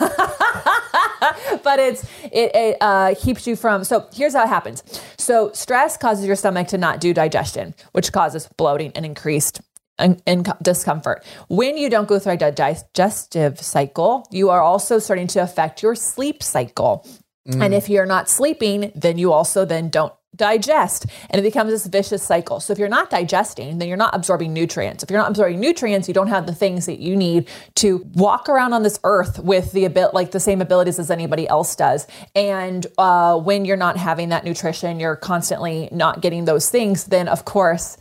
but 1.63 1.79
it's 1.79 2.03
it, 2.25 2.51
it 2.55 2.77
uh, 2.81 3.15
keeps 3.19 3.47
you 3.47 3.55
from 3.55 3.85
so 3.85 4.09
here's 4.13 4.33
how 4.33 4.45
it 4.45 4.49
happens. 4.49 4.83
So 5.19 5.53
stress 5.53 5.99
causes 5.99 6.27
your 6.27 6.35
stomach 6.35 6.69
to 6.69 6.79
not 6.79 6.99
do 6.99 7.13
digestion 7.13 7.75
which 7.93 8.11
causes 8.11 8.49
bloating 8.57 8.91
and 8.95 9.05
increased 9.05 9.61
in, 9.99 10.21
in 10.27 10.45
discomfort. 10.63 11.25
When 11.49 11.77
you 11.77 11.91
don't 11.91 12.09
go 12.09 12.19
through 12.19 12.39
a 12.41 12.53
digestive 12.53 13.61
cycle 13.61 14.27
you 14.31 14.49
are 14.49 14.63
also 14.63 14.99
starting 14.99 15.27
to 15.29 15.41
affect 15.41 15.83
your 15.83 15.95
sleep 15.95 16.43
cycle. 16.43 17.07
And 17.49 17.75
if 17.75 17.89
you're 17.89 18.07
not 18.07 18.31
sleeping 18.31 18.93
then 18.95 19.19
you 19.19 19.33
also 19.33 19.67
then 19.67 19.91
don't 19.91 20.15
digest 20.37 21.07
and 21.31 21.39
it 21.41 21.43
becomes 21.43 21.71
this 21.71 21.87
vicious 21.87 22.23
cycle. 22.23 22.61
So 22.61 22.73
if 22.73 22.79
you're 22.79 22.89
not 22.89 23.11
digesting 23.11 23.79
then 23.79 23.89
you're 23.89 23.97
not 23.97 24.15
absorbing 24.15 24.53
nutrients. 24.53 25.03
If 25.03 25.11
you're 25.11 25.21
not 25.21 25.31
absorbing 25.31 25.61
nutrients 25.61 26.09
you 26.09 26.15
don't 26.15 26.29
have 26.29 26.47
the 26.47 26.55
things 26.55 26.87
that 26.87 26.99
you 26.99 27.17
need 27.17 27.49
to 27.77 28.07
walk 28.15 28.49
around 28.49 28.73
on 28.73 28.83
this 28.83 28.99
earth 29.05 29.39
with 29.39 29.73
the 29.73 29.87
abil- 29.87 30.11
like 30.13 30.31
the 30.31 30.41
same 30.41 30.61
abilities 30.61 30.99
as 30.99 31.11
anybody 31.11 31.49
else 31.49 31.75
does. 31.75 32.07
And 32.35 32.87
uh, 32.99 33.39
when 33.39 33.65
you're 33.65 33.77
not 33.77 33.97
having 33.97 34.29
that 34.31 34.45
nutrition 34.45 35.01
you're 35.01 35.17
constantly 35.17 35.89
not 35.93 36.21
getting 36.21 36.45
those 36.45 36.71
things 36.71 37.05
then 37.05 37.29
of 37.29 37.45
course 37.45 37.97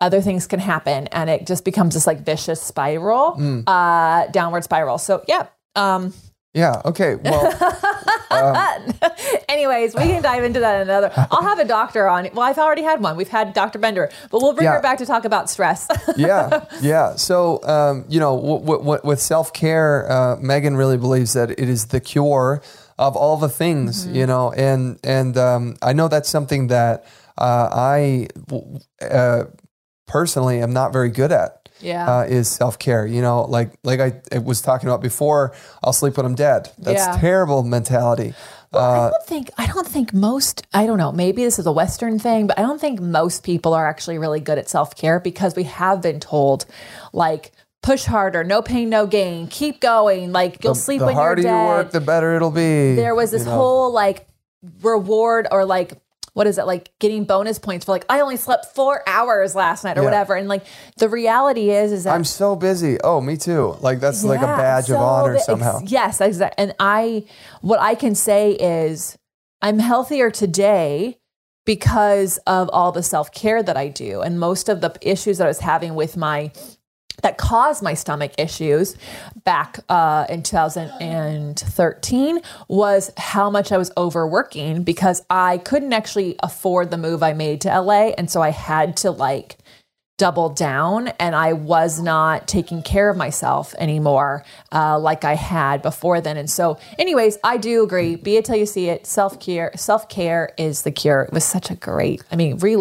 other 0.00 0.20
things 0.20 0.46
can 0.46 0.60
happen 0.60 1.06
and 1.08 1.30
it 1.30 1.46
just 1.46 1.64
becomes 1.64 1.94
this 1.94 2.06
like 2.06 2.20
vicious 2.20 2.60
spiral 2.60 3.36
uh 3.66 4.26
downward 4.28 4.64
spiral. 4.64 4.98
So 4.98 5.24
yeah 5.28 5.46
um 5.74 6.12
yeah 6.56 6.80
okay 6.84 7.14
well 7.16 7.44
anyways 9.48 9.94
we 9.94 10.02
can 10.02 10.22
dive 10.22 10.42
into 10.44 10.60
that 10.60 10.82
another 10.82 11.10
i'll 11.30 11.42
have 11.42 11.58
a 11.58 11.64
doctor 11.64 12.08
on 12.08 12.28
well 12.32 12.42
i've 12.48 12.58
already 12.58 12.82
had 12.82 13.00
one 13.00 13.16
we've 13.16 13.28
had 13.28 13.52
dr 13.52 13.78
bender 13.78 14.08
but 14.30 14.40
we'll 14.42 14.52
bring 14.52 14.64
Yeah. 14.64 14.72
her 14.76 14.80
back 14.82 14.98
to 14.98 15.06
talk 15.06 15.24
about 15.24 15.48
stress 15.50 15.86
yeah, 16.16 16.64
yeah. 16.80 17.14
So, 17.16 17.60
um, 17.64 18.04
you 18.08 18.18
know, 18.20 18.34
w- 18.40 18.78
w- 18.78 19.00
with 19.04 19.20
self 19.20 19.52
care, 19.52 20.10
uh, 20.10 20.36
Megan 20.40 20.76
really 20.76 20.96
believes 20.96 21.32
that 21.34 21.50
it 21.50 21.68
is 21.68 21.86
the 21.86 22.00
cure 22.00 22.62
of 22.98 23.16
all 23.16 23.36
the 23.36 23.48
things, 23.48 24.06
you 24.06 24.26
know, 24.26 24.52
and 24.52 24.98
and 25.04 25.36
um, 25.36 25.76
I 25.82 25.92
know 25.92 26.08
that's 26.08 26.28
something 26.28 26.68
that 26.68 27.04
uh, 27.38 27.68
I 27.72 28.28
uh, 29.02 29.44
personally 30.06 30.60
am 30.62 30.72
not 30.72 30.92
very 30.92 31.10
good 31.10 31.32
at. 31.32 31.65
Yeah. 31.80 32.18
uh, 32.18 32.22
is 32.24 32.48
self 32.48 32.78
care. 32.78 33.06
You 33.06 33.20
know, 33.22 33.42
like 33.42 33.70
like 33.84 34.00
I, 34.00 34.20
I 34.34 34.38
was 34.38 34.60
talking 34.62 34.88
about 34.88 35.02
before. 35.02 35.54
I'll 35.82 35.92
sleep 35.92 36.16
when 36.16 36.26
I'm 36.26 36.34
dead. 36.34 36.70
That's 36.78 37.06
Yeah. 37.06 37.18
terrible 37.20 37.62
mentality. 37.62 38.34
uh 38.74 38.78
I 38.78 39.10
don't 39.10 39.26
think 39.26 39.50
I 39.58 39.66
don't 39.66 39.86
think 39.86 40.12
most 40.12 40.66
I 40.74 40.86
don't 40.86 40.98
know 40.98 41.12
maybe 41.12 41.44
this 41.44 41.58
is 41.58 41.66
a 41.66 41.72
western 41.72 42.18
thing 42.18 42.46
but 42.48 42.58
I 42.58 42.62
don't 42.62 42.80
think 42.80 43.00
most 43.00 43.44
people 43.44 43.74
are 43.74 43.86
actually 43.88 44.18
really 44.18 44.40
good 44.40 44.58
at 44.58 44.68
self-care 44.68 45.20
because 45.20 45.54
we 45.54 45.62
have 45.64 46.02
been 46.02 46.18
told 46.18 46.66
like 47.12 47.52
push 47.82 48.04
harder 48.04 48.42
no 48.42 48.62
pain 48.62 48.88
no 48.90 49.06
gain 49.06 49.46
keep 49.46 49.80
going 49.80 50.32
like 50.32 50.64
you'll 50.64 50.74
sleep 50.74 50.98
the 50.98 51.06
when 51.06 51.14
you're 51.16 51.34
dead. 51.36 51.44
The 51.44 51.48
harder 51.48 51.62
you 51.62 51.68
work, 51.84 51.90
the 51.92 52.00
better 52.00 52.34
it'll 52.34 52.50
be. 52.50 52.96
there 52.96 53.14
was 53.14 53.30
this 53.30 53.42
you 53.44 53.46
know? 53.50 53.54
whole 53.56 53.92
like 53.92 54.26
reward 54.82 55.46
or 55.52 55.64
like 55.64 55.92
what 56.36 56.46
is 56.46 56.58
it 56.58 56.66
like 56.66 56.90
getting 56.98 57.24
bonus 57.24 57.58
points 57.58 57.86
for 57.86 57.92
like 57.92 58.04
I 58.10 58.20
only 58.20 58.36
slept 58.36 58.66
4 58.74 59.02
hours 59.08 59.54
last 59.54 59.84
night 59.84 59.96
or 59.96 60.02
Yeah. 60.02 60.04
whatever 60.04 60.34
and 60.36 60.48
like 60.48 60.64
the 60.98 61.08
reality 61.08 61.70
is 61.70 61.92
is 61.92 62.04
that 62.04 62.14
I'm 62.14 62.24
so 62.24 62.54
busy. 62.56 62.98
Oh, 63.02 63.22
me 63.22 63.38
too. 63.38 63.76
Like 63.80 64.00
that's 64.00 64.22
like 64.22 64.40
a 64.40 64.44
yeah, 64.44 64.56
badge 64.56 64.84
of 64.90 64.96
so 64.96 64.98
honor 64.98 65.32
the- 65.32 65.36
ex- 65.38 65.46
somehow. 65.46 65.80
yes, 65.84 66.20
exactly. 66.20 66.62
And 66.62 66.74
I, 66.78 67.24
what 67.62 67.80
I 67.80 67.94
can 67.94 68.14
say 68.14 68.52
is, 68.52 69.16
I'm 69.62 69.78
healthier 69.78 70.30
today 70.30 71.16
because 71.64 72.38
of 72.46 72.68
all 72.72 72.92
the 72.92 73.02
self 73.02 73.32
care 73.32 73.62
that 73.62 73.76
I 73.76 73.88
do, 73.88 74.20
and 74.20 74.38
most 74.38 74.68
of 74.68 74.80
the 74.82 74.94
issues 75.00 75.38
that 75.38 75.44
I 75.44 75.48
was 75.48 75.60
having 75.60 75.94
with 75.94 76.16
my 76.16 76.52
that 77.22 77.38
caused 77.38 77.82
my 77.82 77.94
stomach 77.94 78.32
issues 78.38 78.96
back 79.44 79.80
uh, 79.88 80.26
in 80.28 80.42
2013 80.42 82.40
was 82.68 83.10
how 83.16 83.50
much 83.50 83.72
I 83.72 83.78
was 83.78 83.90
overworking 83.96 84.82
because 84.82 85.24
I 85.30 85.58
couldn't 85.58 85.92
actually 85.92 86.36
afford 86.40 86.90
the 86.90 86.98
move 86.98 87.22
I 87.22 87.32
made 87.32 87.60
to 87.62 87.80
LA. 87.80 88.10
And 88.18 88.30
so 88.30 88.42
I 88.42 88.50
had 88.50 88.96
to 88.98 89.10
like 89.10 89.56
double 90.18 90.48
down 90.48 91.08
and 91.20 91.34
I 91.34 91.52
was 91.52 92.00
not 92.00 92.48
taking 92.48 92.82
care 92.82 93.10
of 93.10 93.18
myself 93.18 93.74
anymore 93.78 94.44
uh, 94.72 94.98
like 94.98 95.24
I 95.24 95.34
had 95.34 95.82
before 95.82 96.22
then. 96.22 96.38
And 96.38 96.48
so, 96.48 96.78
anyways, 96.98 97.36
I 97.44 97.58
do 97.58 97.82
agree. 97.82 98.16
Be 98.16 98.36
it 98.36 98.46
till 98.46 98.56
you 98.56 98.64
see 98.64 98.88
it. 98.88 99.06
Self 99.06 99.38
care, 99.40 99.72
self 99.76 100.08
care 100.08 100.54
is 100.56 100.82
the 100.82 100.90
cure. 100.90 101.22
It 101.22 101.32
was 101.32 101.44
such 101.44 101.70
a 101.70 101.74
great. 101.74 102.22
I 102.32 102.36
mean, 102.36 102.56
re 102.58 102.76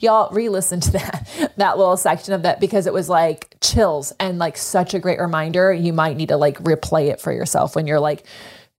y'all 0.00 0.32
re-listen 0.32 0.80
to 0.80 0.90
that 0.92 1.52
that 1.56 1.78
little 1.78 1.96
section 1.96 2.34
of 2.34 2.42
that 2.42 2.60
because 2.60 2.86
it 2.86 2.92
was 2.92 3.08
like 3.08 3.56
chills 3.60 4.12
and 4.18 4.38
like 4.38 4.56
such 4.56 4.92
a 4.94 4.98
great 4.98 5.20
reminder. 5.20 5.72
You 5.72 5.92
might 5.92 6.16
need 6.16 6.30
to 6.30 6.36
like 6.36 6.58
replay 6.58 7.10
it 7.10 7.20
for 7.20 7.32
yourself 7.32 7.76
when 7.76 7.86
you're 7.86 8.00
like 8.00 8.24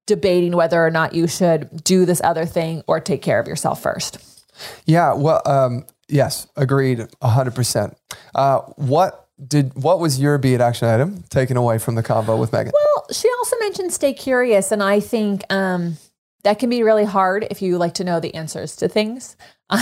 debating 0.05 0.53
whether 0.55 0.85
or 0.85 0.91
not 0.91 1.13
you 1.13 1.27
should 1.27 1.83
do 1.83 2.05
this 2.05 2.19
other 2.23 2.45
thing 2.45 2.83
or 2.87 2.99
take 2.99 3.21
care 3.21 3.39
of 3.39 3.47
yourself 3.47 3.81
first. 3.81 4.17
Yeah. 4.85 5.13
Well, 5.13 5.41
um, 5.45 5.85
yes, 6.11 6.47
agreed, 6.55 7.07
hundred 7.21 7.55
percent. 7.55 7.97
Uh, 8.35 8.59
what 8.75 9.29
did 9.47 9.73
what 9.75 9.99
was 9.99 10.19
your 10.19 10.37
be 10.37 10.53
it 10.53 10.61
action 10.61 10.87
item 10.87 11.23
taken 11.29 11.57
away 11.57 11.77
from 11.77 11.95
the 11.95 12.03
convo 12.03 12.39
with 12.39 12.53
Megan? 12.53 12.73
Well, 12.73 13.07
she 13.11 13.29
also 13.39 13.55
mentioned 13.59 13.93
stay 13.93 14.13
curious, 14.13 14.71
and 14.71 14.83
I 14.83 14.99
think 14.99 15.43
um, 15.51 15.97
that 16.43 16.59
can 16.59 16.69
be 16.69 16.83
really 16.83 17.05
hard 17.05 17.47
if 17.49 17.61
you 17.61 17.77
like 17.77 17.95
to 17.95 18.03
know 18.03 18.19
the 18.19 18.33
answers 18.35 18.75
to 18.77 18.87
things. 18.87 19.35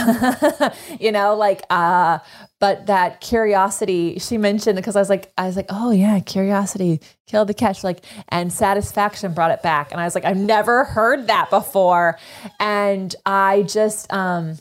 you 1.00 1.12
know, 1.12 1.36
like, 1.36 1.63
uh, 1.72 2.20
but 2.60 2.86
that 2.86 3.22
curiosity 3.22 4.20
she 4.20 4.38
mentioned 4.38 4.76
because 4.76 4.96
I 4.96 5.00
was 5.00 5.10
like, 5.10 5.32
I 5.38 5.48
was 5.48 5.56
like, 5.56 5.65
oh 5.70 5.89
yeah, 5.92 6.20
curiosity 6.20 7.02
killed 7.28 7.50
the 7.50 7.54
catch, 7.54 7.84
like, 7.84 8.06
and 8.30 8.54
satisfaction 8.54 9.34
brought 9.34 9.52
it 9.52 9.63
back, 9.63 9.92
and 9.92 10.00
I 10.00 10.06
was 10.06 10.15
like, 10.15 10.26
I've 10.26 10.38
never 10.38 10.84
heard 10.86 11.28
that 11.28 11.50
before, 11.50 12.18
and 12.60 13.13
I 13.26 13.63
just, 13.63 14.12
um, 14.13 14.58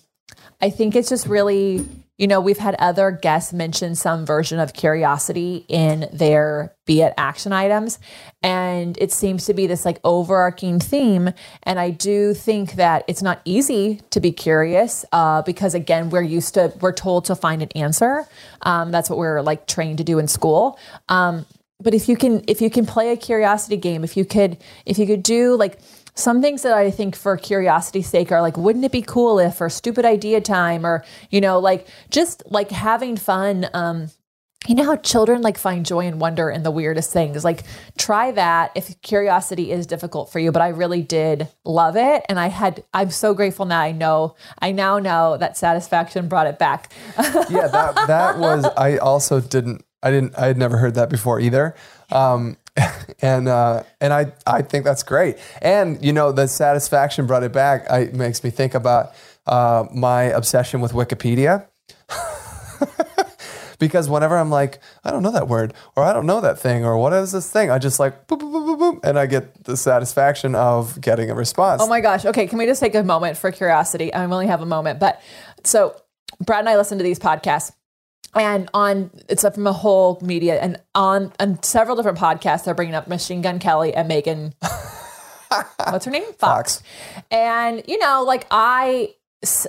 I 0.61 0.71
think 0.71 0.97
it's 0.97 1.09
just 1.09 1.27
really 1.27 1.87
you 2.19 2.27
know, 2.27 2.41
we've 2.41 2.59
had 2.59 2.75
other 2.81 3.13
guests 3.13 3.53
mention 3.53 3.95
some 3.95 4.27
version 4.27 4.59
of 4.59 4.75
curiosity 4.75 5.65
in 5.69 6.09
their 6.13 6.75
be 6.85 7.01
it 7.01 7.15
action 7.17 7.53
items. 7.53 8.01
And 8.43 8.99
it 8.99 9.13
seems 9.13 9.47
to 9.47 9.55
be 9.55 9.69
this 9.69 9.85
like 9.85 10.01
overarching 10.03 10.81
theme. 10.81 11.31
And 11.63 11.79
I 11.79 11.91
do 11.91 12.35
think 12.35 12.73
that 12.73 13.05
it's 13.07 13.23
not 13.23 13.41
easy 13.45 14.01
to 14.11 14.19
be 14.19 14.33
curious 14.33 15.05
uh, 15.13 15.43
because, 15.43 15.75
again, 15.75 16.11
we're 16.11 16.23
used 16.23 16.55
to, 16.55 16.73
we're 16.81 16.93
told 16.93 17.27
to 17.27 17.37
find 17.37 17.63
an 17.63 17.71
answer. 17.77 18.27
Um, 18.63 18.91
that's 18.91 19.09
what 19.09 19.19
we're 19.19 19.41
like 19.41 19.69
trained 19.69 19.99
to 19.99 20.05
do 20.05 20.19
in 20.19 20.27
school. 20.27 20.77
Um, 21.09 21.47
but 21.81 21.95
if 21.95 22.09
you 22.09 22.17
can, 22.17 22.43
if 22.49 22.61
you 22.61 22.69
can 22.69 22.85
play 22.85 23.13
a 23.13 23.17
curiosity 23.17 23.77
game, 23.77 24.03
if 24.03 24.17
you 24.17 24.25
could, 24.25 24.59
if 24.85 24.99
you 24.99 25.07
could 25.07 25.23
do 25.23 25.55
like, 25.55 25.79
some 26.19 26.43
things 26.43 26.63
that 26.63 26.73
I 26.73 26.91
think 26.91 27.15
for 27.15 27.37
curiosity's 27.37 28.09
sake 28.09 28.33
are 28.33 28.43
like, 28.43 28.57
wouldn't 28.57 28.85
it 28.85 28.93
be 28.93 29.03
cool 29.03 29.39
if, 29.39 29.61
or 29.61 29.69
stupid 29.71 30.05
idea 30.05 30.41
time, 30.41 30.85
or, 30.85 31.05
you 31.31 31.41
know, 31.41 31.59
like 31.59 31.87
just 32.11 32.43
like 32.47 32.71
having 32.71 33.17
fun. 33.17 33.69
Um, 33.73 34.11
you 34.67 34.75
know 34.75 34.85
how 34.85 34.97
children 34.97 35.41
like 35.41 35.57
find 35.57 35.87
joy 35.87 36.01
and 36.07 36.21
wonder 36.21 36.51
in 36.51 36.65
the 36.65 36.71
weirdest 36.73 37.13
things? 37.13 37.45
Like, 37.45 37.63
try 37.97 38.33
that 38.33 38.73
if 38.75 39.01
curiosity 39.03 39.71
is 39.71 39.87
difficult 39.87 40.33
for 40.33 40.41
you. 40.41 40.51
But 40.51 40.63
I 40.63 40.69
really 40.69 41.01
did 41.01 41.49
love 41.65 41.97
it. 41.97 42.27
And 42.29 42.41
I 42.41 42.49
had, 42.49 42.85
I'm 42.93 43.11
so 43.11 43.35
grateful 43.35 43.67
now. 43.67 43.81
I 43.81 43.93
know, 43.93 44.35
I 44.59 44.73
now 44.73 44.99
know 44.99 45.37
that 45.37 45.57
satisfaction 45.57 46.27
brought 46.27 46.49
it 46.49 46.59
back. 46.59 46.93
yeah, 47.17 47.69
that 47.69 47.95
that 48.09 48.39
was. 48.39 48.65
I 48.77 48.97
also 48.99 49.41
didn't. 49.41 49.85
I 50.03 50.11
didn't. 50.11 50.39
I 50.39 50.47
had 50.47 50.57
never 50.57 50.77
heard 50.79 50.95
that 50.95 51.11
before 51.11 51.41
either. 51.41 51.75
Um, 52.11 52.57
and 53.23 53.49
uh, 53.49 53.83
and 54.01 54.13
I 54.13 54.33
I 54.47 54.63
think 54.63 54.85
that's 54.85 55.03
great. 55.03 55.39
And 55.61 56.03
you 56.05 56.13
know, 56.13 56.33
the 56.33 56.47
satisfaction 56.47 57.27
brought 57.27 57.43
it 57.43 57.53
back. 57.53 57.91
I, 57.91 58.01
it 58.01 58.15
makes 58.15 58.45
me 58.45 58.51
think 58.51 58.75
about 58.75 59.13
uh, 59.47 59.85
my 59.93 60.25
obsession 60.25 60.81
with 60.81 60.93
Wikipedia. 60.93 61.67
because 63.79 64.09
whenever 64.09 64.37
I'm 64.37 64.51
like, 64.51 64.81
I 65.05 65.11
don't 65.11 65.23
know 65.23 65.31
that 65.31 65.49
word, 65.49 65.73
or 65.97 66.03
I 66.03 66.13
don't 66.13 66.27
know 66.27 66.41
that 66.41 66.59
thing, 66.59 66.85
or 66.85 66.99
what 66.99 67.13
is 67.13 67.33
this 67.33 67.51
thing, 67.51 67.71
I 67.71 67.79
just 67.79 67.99
like 67.99 68.27
boop, 68.27 68.41
boop, 68.41 68.53
boop, 68.53 68.79
boop, 68.79 68.79
boop, 68.79 69.01
and 69.05 69.19
I 69.19 69.27
get 69.27 69.65
the 69.65 69.77
satisfaction 69.77 70.55
of 70.55 71.01
getting 71.01 71.31
a 71.31 71.35
response. 71.35 71.83
Oh 71.83 71.89
my 71.89 72.01
gosh. 72.01 72.25
Okay, 72.25 72.47
can 72.47 72.59
we 72.59 72.67
just 72.67 72.81
take 72.81 72.95
a 72.95 73.03
moment 73.03 73.37
for 73.37 73.51
curiosity? 73.51 74.13
I 74.13 74.25
only 74.25 74.47
have 74.47 74.63
a 74.63 74.67
moment, 74.67 74.99
but 74.99 75.21
so 75.65 75.97
Brad 76.41 76.61
and 76.61 76.69
I 76.69 76.77
listen 76.77 76.99
to 76.99 77.05
these 77.05 77.19
podcasts 77.19 77.73
and 78.35 78.69
on 78.75 79.11
it's 79.29 79.43
from 79.43 79.67
a 79.67 79.73
whole 79.73 80.19
media 80.23 80.61
and 80.61 80.81
on 80.95 81.33
on 81.41 81.63
several 81.63 81.97
different 81.97 82.19
podcasts 82.19 82.65
they're 82.65 82.75
bringing 82.75 82.95
up 82.95 83.09
machine 83.09 83.41
gun 83.41 83.59
kelly 83.59 83.95
and 83.95 84.09
megan 84.09 84.55
what's 85.91 86.05
her 86.05 86.11
name 86.11 86.33
Fox. 86.35 86.83
and 87.31 87.83
you 87.89 87.99
know 87.99 88.23
like 88.25 88.47
i 88.51 89.15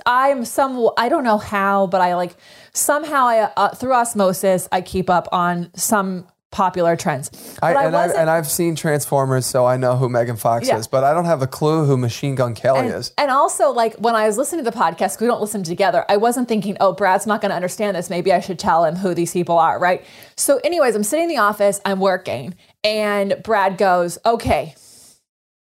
i'm 0.04 0.44
some 0.44 0.90
i 0.96 1.08
don't 1.08 1.24
know 1.24 1.38
how 1.38 1.86
but 1.86 2.00
i 2.00 2.14
like 2.14 2.36
somehow 2.72 3.26
i 3.26 3.38
uh, 3.56 3.70
through 3.70 3.92
osmosis 3.92 4.68
i 4.72 4.80
keep 4.80 5.08
up 5.08 5.28
on 5.32 5.70
some 5.74 6.26
popular 6.50 6.96
trends 6.96 7.30
I, 7.62 7.74
and, 7.84 7.94
I, 7.94 8.08
and 8.08 8.28
I've 8.28 8.48
seen 8.48 8.74
Transformers, 8.74 9.46
so 9.46 9.66
I 9.66 9.76
know 9.76 9.96
who 9.96 10.08
Megan 10.08 10.36
Fox 10.36 10.66
Yeah. 10.66 10.78
is, 10.78 10.88
but 10.88 11.04
I 11.04 11.14
don't 11.14 11.26
have 11.26 11.42
a 11.42 11.46
clue 11.46 11.84
who 11.84 11.96
Machine 11.96 12.34
Gun 12.34 12.54
Kelly 12.54 12.86
and, 12.86 12.94
is. 12.94 13.12
and 13.16 13.30
also 13.30 13.70
like 13.70 13.94
when 13.96 14.16
I 14.16 14.26
was 14.26 14.36
listening 14.36 14.64
to 14.64 14.70
the 14.70 14.76
podcast, 14.76 15.20
we 15.20 15.28
don't 15.28 15.40
listen 15.40 15.62
together, 15.62 16.04
I 16.08 16.16
wasn't 16.16 16.48
thinking, 16.48 16.76
oh, 16.80 16.92
Brad's 16.92 17.26
not 17.26 17.40
going 17.40 17.50
to 17.50 17.54
understand 17.56 17.96
this. 17.96 18.10
Maybe 18.10 18.32
I 18.32 18.40
should 18.40 18.58
tell 18.58 18.84
him 18.84 18.96
who 18.96 19.14
these 19.14 19.32
people 19.32 19.58
are, 19.58 19.78
right? 19.78 20.04
So, 20.36 20.58
anyways, 20.64 20.96
I'm 20.96 21.04
sitting 21.04 21.24
in 21.24 21.28
the 21.28 21.38
office, 21.38 21.80
I'm 21.84 22.00
working, 22.00 22.54
and 22.82 23.36
Brad 23.44 23.78
goes, 23.78 24.18
okay. 24.26 24.74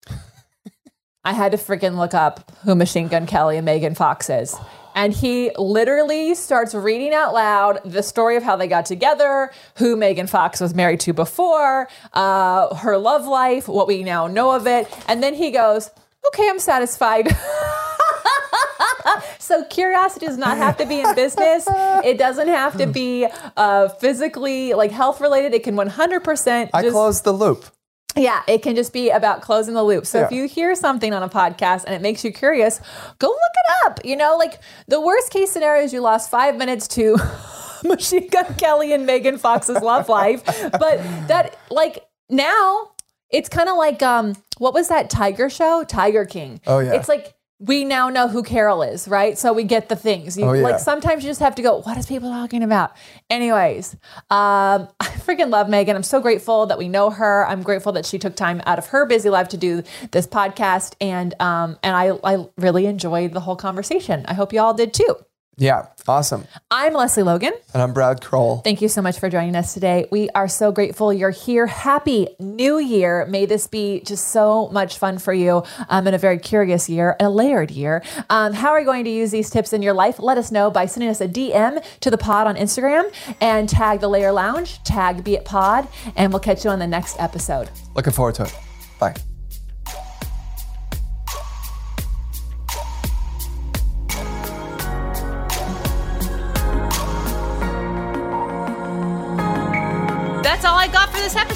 I 1.25 1.33
had 1.33 1.53
to 1.53 1.59
freaking 1.59 1.97
look 1.97 2.15
up 2.15 2.53
who 2.65 2.75
Machine 2.75 3.09
Gun 3.09 3.27
Kelly 3.27 3.57
and 3.57 3.65
Megan 3.65 3.95
Fox 3.95 4.29
is. 4.29 4.55
And 4.97 5.13
he 5.13 5.51
literally 5.59 6.35
starts 6.35 6.75
reading 6.75 7.13
out 7.13 7.35
loud 7.35 7.81
the 7.85 8.03
story 8.03 8.37
of 8.37 8.43
how 8.43 8.57
they 8.57 8.67
got 8.67 8.87
together, 8.87 9.53
who 9.77 9.95
Megan 9.95 10.27
Fox 10.27 10.59
was 10.59 10.75
married 10.75 11.01
to 11.01 11.13
before, 11.13 11.89
uh, 12.15 12.75
her 12.77 12.97
love 12.97 13.27
life, 13.27 13.69
what 13.69 13.87
we 13.87 14.03
now 14.03 14.27
know 14.27 14.53
of 14.53 14.67
it. 14.67 14.89
And 15.07 15.23
then 15.23 15.35
he 15.35 15.51
goes, 15.51 15.91
okay, 16.29 16.49
I'm 16.49 16.59
satisfied. 16.59 17.29
so 19.39 19.65
curiosity 19.67 20.25
does 20.25 20.39
not 20.39 20.57
have 20.57 20.79
to 20.79 20.87
be 20.87 21.01
in 21.01 21.15
business. 21.15 21.69
It 22.03 22.17
doesn't 22.17 22.49
have 22.49 22.79
to 22.79 22.87
be 22.87 23.29
uh, 23.55 23.89
physically 23.89 24.73
like 24.73 24.93
health 24.93 25.21
related. 25.21 25.53
It 25.53 25.63
can 25.63 25.77
100% 25.77 26.71
I 26.73 26.83
just, 26.83 26.93
closed 26.93 27.25
the 27.25 27.33
loop. 27.33 27.67
Yeah, 28.17 28.43
it 28.49 28.63
can 28.63 28.75
just 28.75 28.93
be 28.93 29.11
about 29.11 29.43
closing 29.43 29.75
the 29.75 29.83
loop. 29.83 30.07
So 30.07 30.25
if 30.25 30.33
you 30.33 30.49
hear 30.49 30.75
something 30.75 31.13
on 31.13 31.23
a 31.23 31.29
podcast 31.29 31.85
and 31.85 31.95
it 31.95 32.01
makes 32.01 32.25
you 32.25 32.33
curious, 32.33 32.81
go 33.19 33.29
look 33.29 33.37
it 33.37 33.87
up. 33.87 34.01
You 34.05 34.17
know, 34.17 34.37
like 34.37 34.61
the 34.89 35.01
worst 35.01 35.31
case 35.31 35.51
scenario 35.51 35.85
is 35.85 35.93
you 35.93 36.01
lost 36.01 36.31
five 36.31 36.57
minutes 36.57 36.89
to 36.89 37.17
Machine 37.85 38.29
Gun 38.29 38.55
Kelly 38.55 38.93
and 38.93 39.07
Megan 39.07 39.39
Fox's 39.39 39.83
love 39.83 40.09
life. 40.09 40.45
But 40.73 40.99
that, 41.29 41.59
like, 41.71 42.05
now 42.31 42.91
it's 43.31 43.49
kind 43.49 43.69
of 43.69 43.77
like, 43.77 44.03
um, 44.03 44.35
what 44.59 44.73
was 44.75 44.89
that 44.89 45.11
Tiger 45.11 45.51
show? 45.51 45.85
Tiger 45.85 46.25
King. 46.25 46.61
Oh, 46.67 46.79
yeah. 46.79 46.95
It's 46.95 47.09
like, 47.09 47.35
we 47.59 47.85
now 47.85 48.11
know 48.11 48.29
who 48.29 48.43
Carole 48.43 48.83
is, 48.83 49.09
right? 49.09 49.39
So 49.39 49.53
we 49.53 49.65
get 49.65 49.89
the 49.89 49.97
things. 49.97 50.37
You, 50.37 50.45
Oh, 50.45 50.53
yeah. 50.53 50.63
Like 50.63 50.79
sometimes 50.79 51.25
you 51.25 51.31
just 51.31 51.41
have 51.41 51.55
to 51.55 51.63
go, 51.63 51.81
what 51.81 51.97
is 51.97 52.07
people 52.07 52.31
talking 52.31 52.63
about? 52.63 52.93
Anyways, 53.31 53.95
um, 54.31 54.89
I 55.01 55.07
freaking 55.27 55.51
love 55.51 55.69
Megan. 55.69 55.97
I'm 55.97 56.03
so 56.03 56.21
grateful 56.21 56.67
that 56.67 56.77
we 56.77 56.89
know 56.89 57.09
her. 57.11 57.47
I'm 57.47 57.63
grateful 57.63 57.93
that 57.93 58.05
she 58.05 58.19
took 58.19 58.37
time 58.37 58.61
out 58.67 58.79
of 58.79 58.89
her 58.89 59.07
busy 59.07 59.31
life 59.31 59.49
to 59.49 59.57
do 59.57 59.83
this 60.11 60.27
podcast. 60.27 60.95
And 61.01 61.35
um, 61.41 61.79
and 61.83 61.97
I, 61.97 62.11
I 62.23 62.47
really 62.59 62.87
enjoyed 62.87 63.33
the 63.33 63.41
whole 63.41 63.57
conversation. 63.57 64.25
I 64.27 64.35
hope 64.35 64.53
you 64.53 64.61
all 64.61 64.75
did 64.75 64.93
too. 64.93 65.17
Yeah, 65.59 65.87
awesome. 66.07 66.47
I'm 66.71 66.93
Lesley 66.93 67.23
Logan. 67.23 67.53
And 67.73 67.83
I'm 67.83 67.95
Brad 67.95 68.21
Crowell. 68.21 68.59
Thank 68.59 68.83
you 68.83 68.89
so 68.89 69.01
much 69.01 69.19
for 69.19 69.31
joining 69.31 69.57
us 69.57 69.73
today. 69.73 70.07
We 70.13 70.29
are 70.35 70.49
so 70.49 70.71
grateful 70.71 71.15
you're 71.15 71.31
here. 71.31 71.67
Happy 71.67 72.29
New 72.39 72.79
Year. 72.79 73.25
May 73.25 73.47
this 73.47 73.67
be 73.67 74.01
just 74.01 74.29
so 74.29 74.69
much 74.69 74.99
fun 74.99 75.17
for 75.17 75.33
you 75.33 75.63
um, 75.89 76.07
in 76.07 76.13
a 76.13 76.19
very 76.19 76.39
curious 76.39 76.91
year, 76.91 77.17
a 77.21 77.31
layered 77.31 77.71
year. 77.71 78.03
Um, 78.29 78.53
how 78.53 78.73
are 78.73 78.81
you 78.81 78.85
going 78.85 79.05
to 79.05 79.11
use 79.11 79.31
these 79.31 79.49
tips 79.49 79.73
in 79.73 79.81
your 79.81 79.95
life? 79.95 80.19
Let 80.19 80.37
us 80.37 80.53
know 80.53 80.71
by 80.71 80.85
sending 80.85 81.09
us 81.09 81.23
a 81.23 81.29
DM 81.29 81.83
to 82.01 82.11
the 82.11 82.19
pod 82.19 82.47
on 82.47 82.57
Instagram 82.57 83.11
and 83.41 83.67
tag 83.67 84.01
the 84.01 84.09
Layer 84.09 84.33
Lounge, 84.33 84.83
tag 84.85 85.25
Be 85.25 85.37
It 85.37 85.47
Pod, 85.47 85.89
and 86.17 86.35
we'll 86.35 86.41
catch 86.41 86.65
you 86.67 86.71
on 86.71 86.81
the 86.81 86.87
next 86.87 87.19
episode. 87.19 87.71
Looking 87.95 88.13
forward 88.13 88.35
to 88.35 88.43
it. 88.43 88.55
Bye. 89.01 89.15